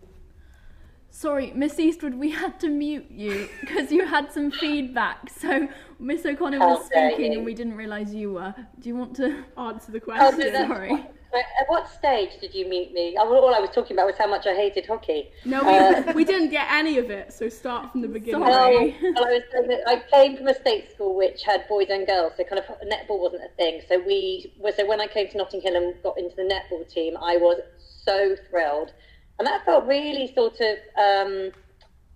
Sorry, 1.09 1.53
Miss 1.55 1.79
Eastwood, 1.79 2.15
we 2.15 2.29
had 2.31 2.59
to 2.59 2.67
mute 2.67 3.09
you 3.09 3.47
because 3.61 3.93
you 3.93 4.05
had 4.05 4.33
some 4.33 4.51
feedback. 4.51 5.29
So 5.29 5.69
Miss 5.99 6.25
O'Connor 6.25 6.59
was 6.59 6.89
How 6.93 7.09
speaking 7.09 7.33
and 7.33 7.45
we 7.45 7.53
didn't 7.53 7.77
realise 7.77 8.13
you 8.13 8.33
were. 8.33 8.53
Do 8.81 8.89
you 8.89 8.95
want 8.97 9.15
to 9.15 9.45
Answer 9.57 9.93
the 9.93 9.99
Oh, 9.99 10.01
question. 10.01 10.51
no, 10.51 10.67
Sorry. 10.67 10.89
fine. 10.89 11.05
But 11.31 11.43
At 11.59 11.67
what 11.67 11.89
stage 11.89 12.31
did 12.39 12.53
you 12.55 12.67
meet 12.67 12.93
me? 12.93 13.17
All 13.17 13.53
I 13.53 13.59
was 13.59 13.69
talking 13.71 13.95
about 13.95 14.07
was 14.07 14.15
how 14.17 14.27
much 14.27 14.47
I 14.47 14.55
hated 14.55 14.85
hockey. 14.85 15.29
No, 15.45 15.63
we, 16.07 16.13
we 16.13 16.23
didn't 16.25 16.49
get 16.49 16.67
any 16.71 16.97
of 16.97 17.09
it, 17.09 17.33
so 17.33 17.49
start 17.49 17.91
from 17.91 18.01
the 18.01 18.07
beginning. 18.07 18.47
Sorry. 18.47 18.95
Well, 19.01 19.27
I 19.27 19.41
was 19.57 19.79
I 19.87 20.03
came 20.11 20.37
from 20.37 20.47
a 20.47 20.53
state 20.55 20.91
school 20.91 21.15
which 21.15 21.43
had 21.43 21.67
boys 21.67 21.87
and 21.89 22.07
girls, 22.07 22.33
so 22.37 22.43
kind 22.43 22.59
of 22.59 22.65
netball 22.87 23.19
wasn't 23.19 23.43
a 23.43 23.49
thing. 23.57 23.81
So 23.87 23.99
we, 24.05 24.53
so 24.75 24.87
when 24.87 25.01
I 25.01 25.07
came 25.07 25.27
to 25.29 25.37
Notting 25.37 25.61
Hill 25.61 25.75
and 25.75 26.01
got 26.03 26.17
into 26.17 26.35
the 26.35 26.43
netball 26.43 26.87
team, 26.89 27.17
I 27.17 27.37
was 27.37 27.61
so 27.79 28.35
thrilled, 28.49 28.93
and 29.39 29.47
that 29.47 29.65
felt 29.65 29.85
really 29.85 30.33
sort 30.33 30.59
of 30.61 30.77
um, 30.97 31.51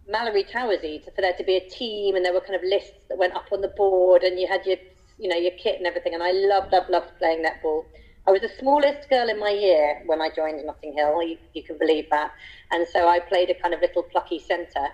Mallory 0.08 0.44
Towersy 0.44 1.04
for 1.04 1.22
there 1.22 1.34
to 1.34 1.44
be 1.44 1.58
a 1.58 1.70
team, 1.70 2.16
and 2.16 2.26
there 2.26 2.34
were 2.34 2.42
kind 2.42 2.56
of 2.56 2.64
lists 2.64 3.06
that 3.10 3.18
went 3.18 3.34
up 3.36 3.46
on 3.52 3.62
the 3.62 3.70
board, 3.70 4.24
and 4.24 4.40
you 4.40 4.48
had 4.48 4.66
your, 4.66 4.78
you 5.18 5.28
know, 5.30 5.38
your 5.38 5.52
kit 5.52 5.78
and 5.78 5.86
everything. 5.86 6.14
And 6.14 6.24
I 6.24 6.32
loved, 6.32 6.72
loved, 6.72 6.90
loved 6.90 7.12
playing 7.20 7.44
netball. 7.44 7.86
I 8.28 8.32
was 8.32 8.42
the 8.42 8.52
smallest 8.60 9.10
girl 9.10 9.30
in 9.30 9.40
my 9.40 9.50
year 9.50 10.04
when 10.06 10.22
I 10.22 10.30
joined 10.30 10.64
Notting 10.66 10.94
Hill. 10.94 11.24
You, 11.24 11.38
you 11.54 11.64
can 11.64 11.78
believe 11.78 12.06
that. 12.12 12.32
And 12.72 12.88
so 12.88 13.08
I 13.08 13.20
played 13.20 13.50
a 13.50 13.56
kind 13.56 13.74
of 13.74 13.82
little 13.82 14.04
plucky 14.04 14.40
centre, 14.40 14.90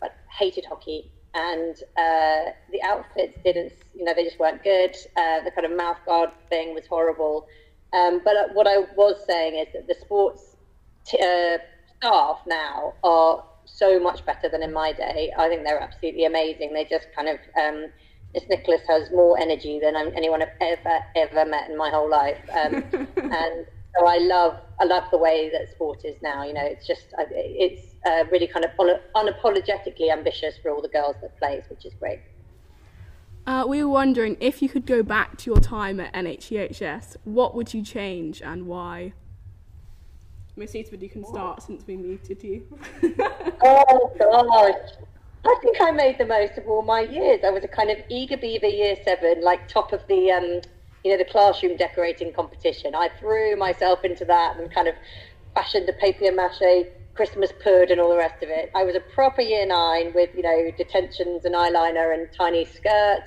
but 0.00 0.14
hated 0.38 0.64
hockey. 0.64 1.10
And 1.34 1.76
uh, 1.96 2.52
the 2.72 2.80
outfits 2.84 3.36
didn't, 3.44 3.72
you 3.94 4.04
know, 4.04 4.14
they 4.14 4.24
just 4.24 4.38
weren't 4.38 4.62
good. 4.62 4.94
Uh, 5.16 5.40
the 5.44 5.50
kind 5.50 5.66
of 5.66 5.76
mouth 5.76 5.98
guard 6.06 6.30
thing 6.48 6.74
was 6.74 6.86
horrible. 6.86 7.46
Um, 7.92 8.20
but 8.24 8.36
uh, 8.36 8.48
what 8.54 8.66
I 8.66 8.78
was 8.96 9.16
saying 9.26 9.56
is 9.56 9.66
that 9.72 9.88
the 9.88 9.94
sports 10.00 10.56
t- 11.04 11.18
uh, 11.20 11.58
staff 11.98 12.40
now 12.46 12.94
are 13.02 13.44
so 13.64 13.98
much 13.98 14.24
better 14.24 14.48
than 14.48 14.62
in 14.62 14.72
my 14.72 14.92
day. 14.92 15.32
I 15.36 15.48
think 15.48 15.64
they're 15.64 15.80
absolutely 15.80 16.24
amazing. 16.24 16.72
They 16.72 16.84
just 16.84 17.08
kind 17.14 17.28
of, 17.28 17.38
um, 17.60 17.86
Miss 18.34 18.44
Nicholas 18.48 18.82
has 18.88 19.10
more 19.10 19.38
energy 19.38 19.80
than 19.80 19.96
anyone 19.96 20.42
I've 20.42 20.48
ever, 20.60 20.98
ever 21.16 21.44
met 21.48 21.70
in 21.70 21.76
my 21.76 21.90
whole 21.90 22.10
life. 22.10 22.38
Um, 22.50 22.74
and 23.16 23.66
so 23.96 24.06
I 24.06 24.18
love, 24.18 24.60
I 24.80 24.84
love 24.84 25.04
the 25.10 25.18
way 25.18 25.50
that 25.50 25.70
sport 25.70 26.04
is 26.04 26.20
now. 26.22 26.44
You 26.44 26.52
know, 26.52 26.64
it's 26.64 26.86
just, 26.86 27.06
it's 27.18 27.94
uh, 28.06 28.24
really 28.30 28.46
kind 28.46 28.64
of 28.64 28.70
unapologetically 29.16 30.12
ambitious 30.12 30.56
for 30.62 30.70
all 30.70 30.82
the 30.82 30.88
girls 30.88 31.16
that 31.22 31.38
plays, 31.38 31.64
which 31.68 31.84
is 31.86 31.94
great. 31.94 32.20
Uh, 33.46 33.64
we 33.66 33.82
were 33.82 33.88
wondering 33.88 34.36
if 34.40 34.60
you 34.60 34.68
could 34.68 34.84
go 34.84 35.02
back 35.02 35.38
to 35.38 35.50
your 35.50 35.58
time 35.58 35.98
at 36.00 36.12
NHEHS, 36.12 37.16
what 37.24 37.54
would 37.54 37.72
you 37.72 37.82
change 37.82 38.42
and 38.42 38.66
why? 38.66 39.14
Miss 40.54 40.74
Eastwood, 40.74 41.00
you 41.02 41.08
can 41.08 41.24
start 41.24 41.62
since 41.62 41.86
we 41.86 41.96
muted 41.96 42.42
you. 42.44 42.66
Oh 43.64 44.12
gosh. 44.18 44.74
I 45.48 45.54
think 45.62 45.78
I 45.80 45.90
made 45.90 46.18
the 46.18 46.26
most 46.26 46.58
of 46.58 46.66
all 46.68 46.82
my 46.82 47.00
years. 47.00 47.40
I 47.44 47.50
was 47.50 47.64
a 47.64 47.68
kind 47.68 47.90
of 47.90 47.96
eager 48.10 48.36
beaver 48.36 48.66
year 48.66 48.96
seven, 49.02 49.42
like 49.42 49.66
top 49.66 49.94
of 49.94 50.02
the 50.06 50.30
um, 50.30 50.60
you 51.04 51.10
know, 51.10 51.16
the 51.16 51.24
classroom 51.24 51.76
decorating 51.76 52.34
competition. 52.34 52.94
I 52.94 53.08
threw 53.18 53.56
myself 53.56 54.00
into 54.04 54.26
that 54.26 54.58
and 54.58 54.72
kind 54.72 54.88
of 54.88 54.94
fashioned 55.54 55.88
a 55.88 55.94
papier 55.94 56.32
mache 56.32 56.86
Christmas 57.14 57.50
pud 57.64 57.90
and 57.90 57.98
all 58.00 58.10
the 58.10 58.16
rest 58.18 58.42
of 58.42 58.50
it. 58.50 58.70
I 58.74 58.84
was 58.84 58.94
a 58.94 59.00
proper 59.00 59.40
year 59.40 59.66
nine 59.66 60.12
with, 60.14 60.30
you 60.34 60.42
know, 60.42 60.70
detentions 60.76 61.46
and 61.46 61.54
eyeliner 61.54 62.12
and 62.12 62.28
tiny 62.36 62.66
skirt, 62.66 63.24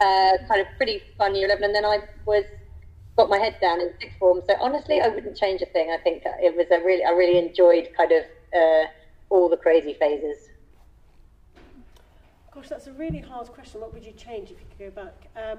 uh, 0.00 0.32
kind 0.48 0.60
of 0.60 0.68
pretty 0.76 1.02
fun 1.18 1.34
year 1.34 1.46
11. 1.46 1.64
And 1.64 1.74
then 1.74 1.84
I 1.84 1.98
was, 2.26 2.44
got 3.18 3.28
my 3.28 3.38
head 3.38 3.56
down 3.60 3.80
in 3.80 3.90
sixth 4.00 4.18
form. 4.18 4.40
So 4.48 4.54
honestly, 4.60 5.00
I 5.00 5.08
wouldn't 5.08 5.36
change 5.36 5.62
a 5.62 5.66
thing. 5.66 5.90
I 5.90 6.00
think 6.02 6.22
it 6.24 6.56
was 6.56 6.66
a 6.70 6.84
really, 6.84 7.04
I 7.04 7.10
really 7.10 7.38
enjoyed 7.38 7.88
kind 7.96 8.12
of 8.12 8.24
uh, 8.56 8.84
all 9.30 9.48
the 9.48 9.56
crazy 9.56 9.96
phases. 9.98 10.49
Gosh, 12.52 12.68
that's 12.68 12.88
a 12.88 12.92
really 12.92 13.20
hard 13.20 13.46
question. 13.48 13.80
What 13.80 13.94
would 13.94 14.04
you 14.04 14.12
change 14.12 14.50
if 14.50 14.58
you 14.58 14.66
could 14.68 14.94
go 14.94 15.02
back? 15.02 15.28
Um, 15.36 15.58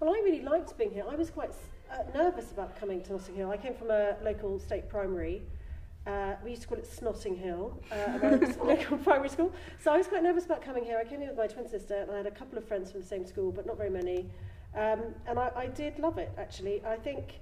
well, 0.00 0.10
I 0.10 0.20
really 0.24 0.42
liked 0.42 0.76
being 0.76 0.90
here. 0.90 1.04
I 1.08 1.14
was 1.14 1.30
quite 1.30 1.52
uh, 1.88 1.98
nervous 2.12 2.50
about 2.50 2.76
coming 2.78 3.00
to 3.02 3.12
Notting 3.12 3.36
Hill. 3.36 3.50
I 3.50 3.56
came 3.56 3.74
from 3.74 3.92
a 3.92 4.16
local 4.24 4.58
state 4.58 4.88
primary. 4.88 5.42
Uh, 6.08 6.34
we 6.42 6.50
used 6.50 6.62
to 6.62 6.68
call 6.68 6.78
it 6.78 6.90
Snotting 6.90 7.38
Hill, 7.38 7.78
uh, 7.92 8.38
local 8.64 8.98
primary 8.98 9.28
school. 9.28 9.52
So 9.78 9.92
I 9.92 9.98
was 9.98 10.08
quite 10.08 10.24
nervous 10.24 10.46
about 10.46 10.64
coming 10.64 10.84
here. 10.84 10.98
I 10.98 11.04
came 11.04 11.20
here 11.20 11.28
with 11.28 11.38
my 11.38 11.46
twin 11.46 11.68
sister, 11.68 11.98
and 11.98 12.10
I 12.10 12.16
had 12.16 12.26
a 12.26 12.32
couple 12.32 12.58
of 12.58 12.66
friends 12.66 12.90
from 12.90 13.02
the 13.02 13.06
same 13.06 13.24
school, 13.24 13.52
but 13.52 13.64
not 13.64 13.76
very 13.76 13.90
many. 13.90 14.26
Um, 14.74 15.14
and 15.28 15.38
I, 15.38 15.52
I 15.54 15.66
did 15.66 16.00
love 16.00 16.18
it, 16.18 16.32
actually. 16.38 16.84
I 16.84 16.96
think 16.96 17.38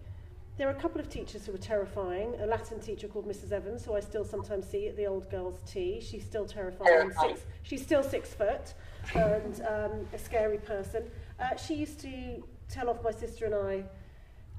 there 0.59 0.66
were 0.66 0.73
a 0.73 0.81
couple 0.81 1.01
of 1.01 1.09
teachers 1.09 1.47
who 1.47 1.53
were 1.53 1.59
terrifying. 1.59 2.35
A 2.40 2.47
Latin 2.47 2.81
teacher 2.81 3.07
called 3.07 3.27
Mrs. 3.27 3.53
Evans, 3.53 3.85
who 3.85 3.94
I 3.94 4.01
still 4.01 4.25
sometimes 4.25 4.66
see 4.66 4.88
at 4.88 4.97
the 4.97 5.07
old 5.07 5.31
girls' 5.31 5.62
tea. 5.64 6.01
She's 6.01 6.25
still 6.25 6.44
terrifying. 6.44 7.12
Six, 7.21 7.40
she's 7.62 7.83
still 7.83 8.03
six 8.03 8.35
foot 8.35 8.75
and 9.14 9.62
um, 9.62 10.07
a 10.12 10.18
scary 10.18 10.59
person. 10.59 11.05
Uh, 11.38 11.57
she 11.57 11.75
used 11.75 12.01
to 12.01 12.42
tell 12.68 12.90
off 12.90 13.03
my 13.05 13.12
sister 13.12 13.47
and 13.47 13.55
I 13.55 13.85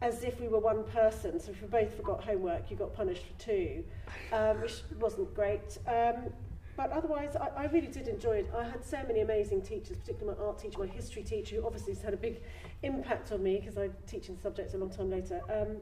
as 0.01 0.23
if 0.23 0.39
we 0.39 0.47
were 0.47 0.59
one 0.59 0.85
person. 0.85 1.37
So 1.37 1.51
if 1.51 1.61
we 1.61 1.67
both 1.67 1.93
forgot 1.93 2.23
homework, 2.23 2.71
you 2.71 2.77
got 2.77 2.93
punished 2.93 3.23
for 3.25 3.43
two, 3.43 3.83
um, 4.31 4.61
which 4.61 4.81
wasn't 4.99 5.33
great. 5.35 5.77
Um, 5.85 6.31
but 6.79 6.93
otherwise, 6.93 7.35
I, 7.35 7.63
I 7.63 7.65
really 7.65 7.87
did 7.87 8.07
enjoy 8.07 8.37
it. 8.37 8.49
I 8.57 8.63
had 8.63 8.85
so 8.85 8.99
many 9.05 9.19
amazing 9.19 9.63
teachers, 9.63 9.97
particularly 9.97 10.39
my 10.39 10.45
art 10.45 10.59
teacher, 10.59 10.79
my 10.79 10.87
history 10.87 11.23
teacher, 11.23 11.57
who 11.57 11.65
obviously 11.65 11.93
has 11.93 12.01
had 12.01 12.13
a 12.13 12.17
big 12.17 12.41
impact 12.83 13.33
on 13.33 13.43
me 13.43 13.59
because 13.59 13.77
I 13.77 13.89
teach 14.07 14.29
in 14.29 14.37
the 14.37 14.41
subject 14.41 14.73
a 14.73 14.77
long 14.77 14.89
time 14.89 15.09
later. 15.09 15.41
Um, 15.51 15.75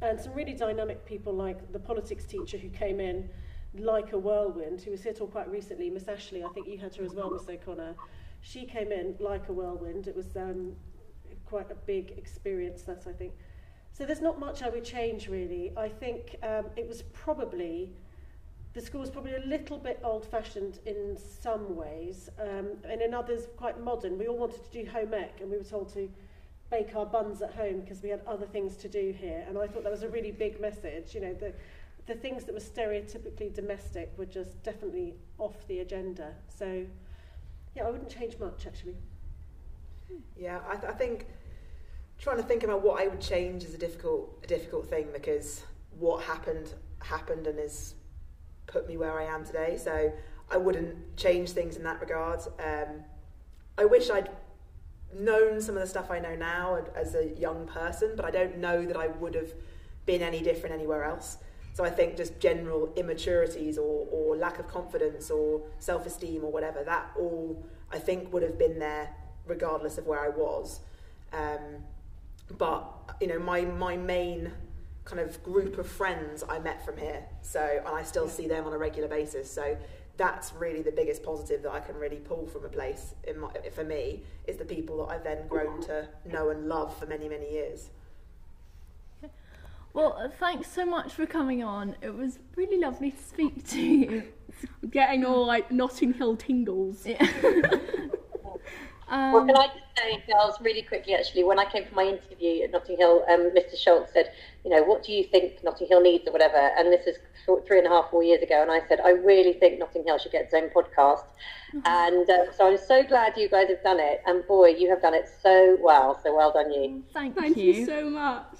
and 0.00 0.20
some 0.20 0.32
really 0.34 0.52
dynamic 0.52 1.04
people 1.04 1.34
like 1.34 1.72
the 1.72 1.80
politics 1.80 2.24
teacher 2.24 2.56
who 2.56 2.68
came 2.68 3.00
in 3.00 3.28
like 3.76 4.12
a 4.12 4.16
whirlwind, 4.18 4.80
who 4.82 4.92
was 4.92 5.02
here 5.02 5.12
till 5.12 5.26
quite 5.26 5.50
recently, 5.50 5.90
Miss 5.90 6.06
Ashley, 6.06 6.44
I 6.44 6.48
think 6.50 6.68
you 6.68 6.78
had 6.78 6.94
her 6.94 7.02
as 7.02 7.14
well, 7.14 7.28
Miss 7.28 7.48
O'Connor. 7.48 7.96
She 8.42 8.64
came 8.64 8.92
in 8.92 9.16
like 9.18 9.48
a 9.48 9.52
whirlwind. 9.52 10.06
It 10.06 10.14
was 10.14 10.36
um, 10.36 10.76
quite 11.46 11.68
a 11.72 11.76
big 11.84 12.12
experience, 12.16 12.82
that 12.82 13.08
I 13.08 13.12
think. 13.12 13.32
So 13.92 14.06
there's 14.06 14.22
not 14.22 14.38
much 14.38 14.62
I 14.62 14.68
would 14.68 14.84
change 14.84 15.26
really. 15.26 15.72
I 15.76 15.88
think 15.88 16.36
um, 16.44 16.66
it 16.76 16.86
was 16.86 17.02
probably 17.12 17.90
the 18.74 18.80
school 18.80 19.00
was 19.00 19.10
probably 19.10 19.34
a 19.34 19.44
little 19.46 19.78
bit 19.78 20.00
old-fashioned 20.02 20.78
in 20.86 21.16
some 21.18 21.76
ways, 21.76 22.30
um, 22.40 22.68
and 22.88 23.02
in 23.02 23.12
others 23.12 23.46
quite 23.56 23.82
modern. 23.82 24.18
We 24.18 24.28
all 24.28 24.38
wanted 24.38 24.64
to 24.64 24.70
do 24.70 24.90
home 24.90 25.12
ec, 25.14 25.40
and 25.40 25.50
we 25.50 25.58
were 25.58 25.64
told 25.64 25.92
to 25.94 26.08
bake 26.70 26.96
our 26.96 27.04
buns 27.04 27.42
at 27.42 27.52
home 27.54 27.80
because 27.80 28.02
we 28.02 28.08
had 28.08 28.22
other 28.26 28.46
things 28.46 28.76
to 28.76 28.88
do 28.88 29.14
here. 29.18 29.44
And 29.46 29.58
I 29.58 29.66
thought 29.66 29.82
that 29.82 29.92
was 29.92 30.02
a 30.02 30.08
really 30.08 30.30
big 30.30 30.58
message. 30.60 31.14
You 31.14 31.20
know, 31.20 31.34
the 31.34 31.52
the 32.06 32.14
things 32.14 32.44
that 32.44 32.52
were 32.52 32.60
stereotypically 32.60 33.54
domestic 33.54 34.12
were 34.16 34.26
just 34.26 34.60
definitely 34.62 35.14
off 35.38 35.66
the 35.68 35.80
agenda. 35.80 36.34
So, 36.48 36.84
yeah, 37.76 37.84
I 37.84 37.90
wouldn't 37.90 38.10
change 38.10 38.38
much 38.38 38.66
actually. 38.66 38.96
Yeah, 40.36 40.60
I, 40.68 40.76
th- 40.76 40.92
I 40.92 40.94
think 40.96 41.26
trying 42.18 42.38
to 42.38 42.42
think 42.42 42.64
about 42.64 42.82
what 42.82 43.00
I 43.00 43.06
would 43.06 43.20
change 43.20 43.64
is 43.64 43.74
a 43.74 43.78
difficult 43.78 44.40
a 44.42 44.46
difficult 44.46 44.88
thing 44.88 45.08
because 45.12 45.62
what 45.98 46.22
happened 46.24 46.74
happened 47.00 47.46
and 47.46 47.58
has 47.58 47.94
put 48.66 48.88
me 48.88 48.96
where 48.96 49.18
I 49.18 49.24
am 49.24 49.44
today. 49.44 49.78
So 49.82 50.12
I 50.50 50.56
wouldn't 50.56 51.16
change 51.16 51.50
things 51.50 51.76
in 51.76 51.82
that 51.84 52.00
regard. 52.00 52.40
Um, 52.58 53.04
I 53.78 53.84
wish 53.84 54.10
I'd 54.10 54.30
known 55.14 55.60
some 55.60 55.76
of 55.76 55.82
the 55.82 55.88
stuff 55.88 56.10
I 56.10 56.18
know 56.18 56.34
now 56.34 56.84
as 56.94 57.14
a 57.14 57.28
young 57.38 57.66
person, 57.66 58.12
but 58.16 58.24
I 58.24 58.30
don't 58.30 58.58
know 58.58 58.84
that 58.84 58.96
I 58.96 59.08
would 59.08 59.34
have 59.34 59.52
been 60.06 60.22
any 60.22 60.42
different 60.42 60.74
anywhere 60.74 61.04
else. 61.04 61.38
So 61.74 61.84
I 61.84 61.90
think 61.90 62.16
just 62.16 62.38
general 62.38 62.92
immaturities 62.96 63.78
or, 63.78 64.06
or 64.10 64.36
lack 64.36 64.58
of 64.58 64.68
confidence 64.68 65.30
or 65.30 65.62
self 65.78 66.06
esteem 66.06 66.44
or 66.44 66.52
whatever, 66.52 66.84
that 66.84 67.10
all 67.18 67.64
I 67.90 67.98
think 67.98 68.32
would 68.32 68.42
have 68.42 68.58
been 68.58 68.78
there 68.78 69.14
regardless 69.46 69.98
of 69.98 70.06
where 70.06 70.20
I 70.20 70.28
was. 70.28 70.80
Um, 71.32 71.84
but 72.58 73.16
you 73.20 73.26
know, 73.26 73.38
my 73.38 73.62
my 73.62 73.96
main 73.96 74.52
kind 75.04 75.20
of 75.20 75.42
group 75.42 75.78
of 75.78 75.86
friends 75.86 76.44
I 76.48 76.58
met 76.58 76.84
from 76.84 76.96
here, 76.96 77.24
so 77.42 77.82
and 77.84 77.94
I 77.94 78.02
still 78.02 78.28
see 78.28 78.46
them 78.46 78.66
on 78.66 78.72
a 78.72 78.78
regular 78.78 79.08
basis. 79.08 79.50
So 79.50 79.76
that's 80.16 80.52
really 80.52 80.82
the 80.82 80.92
biggest 80.92 81.22
positive 81.22 81.62
that 81.62 81.72
I 81.72 81.80
can 81.80 81.96
really 81.96 82.16
pull 82.16 82.46
from 82.46 82.64
a 82.64 82.68
place 82.68 83.14
in 83.24 83.40
my, 83.40 83.50
for 83.74 83.84
me 83.84 84.22
is 84.46 84.56
the 84.56 84.64
people 84.64 84.98
that 84.98 85.14
I've 85.14 85.24
then 85.24 85.46
grown 85.48 85.80
to 85.82 86.08
know 86.24 86.50
and 86.50 86.68
love 86.68 86.96
for 86.96 87.06
many 87.06 87.28
many 87.28 87.50
years. 87.50 87.90
Well, 89.94 90.16
uh, 90.18 90.28
thanks 90.28 90.70
so 90.70 90.86
much 90.86 91.12
for 91.12 91.26
coming 91.26 91.62
on. 91.62 91.96
It 92.00 92.14
was 92.14 92.38
really 92.56 92.78
lovely 92.78 93.10
to 93.10 93.22
speak 93.22 93.68
to 93.68 93.80
you. 93.80 94.22
Getting 94.90 95.24
all 95.24 95.44
like 95.44 95.70
Notting 95.70 96.14
Hill 96.14 96.36
tingles. 96.36 97.06
Yeah. 97.06 97.22
well, 99.08 99.38
um, 99.38 99.46
can 99.46 99.56
I 99.56 99.66
just 99.66 99.78
say, 99.96 100.22
girls, 100.26 100.60
really 100.60 100.82
quickly, 100.82 101.14
actually, 101.14 101.44
when 101.44 101.58
I 101.58 101.64
came 101.64 101.84
for 101.86 101.94
my 101.94 102.04
interview 102.04 102.64
at 102.64 102.70
Notting 102.70 102.96
Hill, 102.96 103.24
um, 103.28 103.50
Mr. 103.50 103.76
Schultz 103.76 104.12
said, 104.12 104.30
you 104.64 104.70
know, 104.70 104.82
what 104.82 105.04
do 105.04 105.12
you 105.12 105.24
think 105.24 105.62
Notting 105.64 105.88
Hill 105.88 106.00
needs 106.00 106.26
or 106.26 106.32
whatever? 106.32 106.56
And 106.56 106.92
this 106.92 107.06
is 107.06 107.16
three 107.66 107.78
and 107.78 107.86
a 107.86 107.90
half, 107.90 108.10
four 108.10 108.22
years 108.22 108.42
ago. 108.42 108.62
And 108.62 108.70
I 108.70 108.86
said, 108.88 109.00
I 109.00 109.10
really 109.10 109.54
think 109.54 109.78
Notting 109.78 110.04
Hill 110.04 110.18
should 110.18 110.32
get 110.32 110.44
its 110.44 110.54
own 110.54 110.70
podcast. 110.70 111.24
And 111.84 112.28
uh, 112.28 112.52
so 112.52 112.68
I'm 112.70 112.78
so 112.78 113.02
glad 113.02 113.36
you 113.36 113.48
guys 113.48 113.68
have 113.68 113.82
done 113.82 113.98
it. 113.98 114.22
And 114.26 114.46
boy, 114.46 114.68
you 114.68 114.88
have 114.90 115.02
done 115.02 115.14
it 115.14 115.28
so 115.42 115.76
well. 115.80 116.20
So 116.22 116.34
well 116.34 116.52
done, 116.52 116.72
you. 116.72 117.02
thank, 117.12 117.34
Thank 117.34 117.56
you 117.56 117.86
so 117.86 118.08
much. 118.08 118.56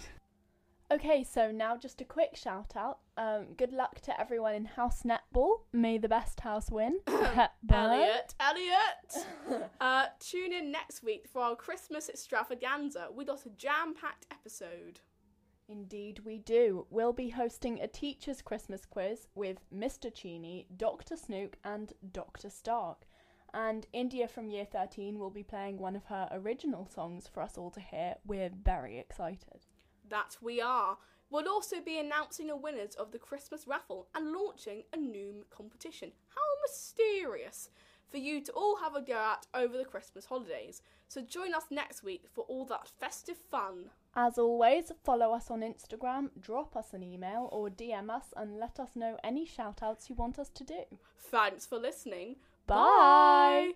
Okay, 0.93 1.25
so 1.25 1.51
now 1.51 1.75
just 1.75 2.03
a 2.03 2.05
quick 2.05 2.37
shout 2.37 2.75
out. 2.77 2.99
Um, 3.17 3.55
good 3.57 3.73
luck 3.73 4.03
to 4.03 4.21
everyone 4.21 4.55
in 4.55 4.67
house 4.67 5.05
netball. 5.05 5.61
May 5.73 5.97
the 5.97 6.09
best 6.09 6.41
house 6.41 6.71
win. 6.71 6.99
Elliot, 7.07 8.35
Elliot. 8.39 9.71
uh, 9.81 10.07
tune 10.21 10.53
in 10.53 10.71
next 10.71 11.03
week 11.03 11.27
for 11.33 11.41
our 11.41 11.57
Christmas 11.57 12.11
extravaganza. 12.11 13.07
We 13.11 13.25
got 13.25 13.47
a 13.47 13.51
jam-packed 13.51 14.27
episode. 14.31 15.01
Indeed, 15.67 16.21
we 16.27 16.37
do. 16.37 16.87
We'll 16.91 17.15
be 17.15 17.31
hosting 17.31 17.81
a 17.81 17.89
teacher's 17.89 18.43
Christmas 18.43 18.85
quiz 18.85 19.29
with 19.35 19.61
Mr. 19.75 20.13
Cheney, 20.13 20.67
Dr. 20.77 21.17
Snook, 21.17 21.57
and 21.65 21.95
Dr. 22.13 22.51
Stark. 22.51 23.07
And 23.55 23.87
India 23.95 24.29
from 24.29 24.51
Year 24.51 24.67
13 24.67 25.19
will 25.19 25.31
be 25.31 25.43
playing 25.43 25.79
one 25.79 25.97
of 25.97 26.05
her 26.07 26.29
original 26.33 26.87
songs 26.87 27.27
for 27.33 27.43
us 27.43 27.57
all 27.57 27.71
to 27.71 27.81
hear. 27.81 28.17
We're 28.27 28.51
very 28.51 28.99
excited. 28.99 29.65
That 30.09 30.37
we 30.41 30.61
are. 30.61 30.99
We'll 31.31 31.49
also 31.49 31.77
be 31.81 31.99
announcing 31.99 32.49
the 32.49 32.57
winners 32.57 32.95
of 32.95 33.11
the 33.11 33.19
Christmas 33.19 33.67
raffle 33.67 34.09
and 34.15 34.33
launching 34.33 34.83
a 34.93 34.99
new 34.99 35.47
competition. 35.51 36.13
How 36.35 36.41
mysterious! 36.67 37.71
For 38.11 38.19
you 38.19 38.43
to 38.43 38.53
all 38.53 38.77
have 38.77 38.95
a 38.95 39.01
go 39.01 39.15
at 39.15 39.47
over 39.55 39.79
the 39.79 39.87
Christmas 39.87 40.27
holidays. 40.27 40.83
So 41.09 41.23
join 41.23 41.55
us 41.55 41.65
next 41.71 42.03
week 42.03 42.27
for 42.31 42.45
all 42.45 42.67
that 42.67 42.91
festive 43.01 43.39
fun. 43.51 43.91
As 44.15 44.37
always, 44.37 44.93
follow 45.03 45.33
us 45.33 45.51
on 45.51 45.63
Instagram, 45.63 46.29
drop 46.39 46.77
us 46.77 46.93
an 46.93 47.03
email, 47.03 47.49
or 47.51 47.71
DM 47.71 48.11
us 48.11 48.35
and 48.37 48.59
let 48.59 48.79
us 48.79 48.91
know 48.95 49.17
any 49.25 49.47
shout 49.47 49.83
outs 49.83 50.11
you 50.11 50.15
want 50.15 50.39
us 50.39 50.51
to 50.51 50.65
do. 50.65 50.83
Thanks 51.19 51.65
for 51.65 51.79
listening. 51.79 52.37
Bye. 52.67 53.73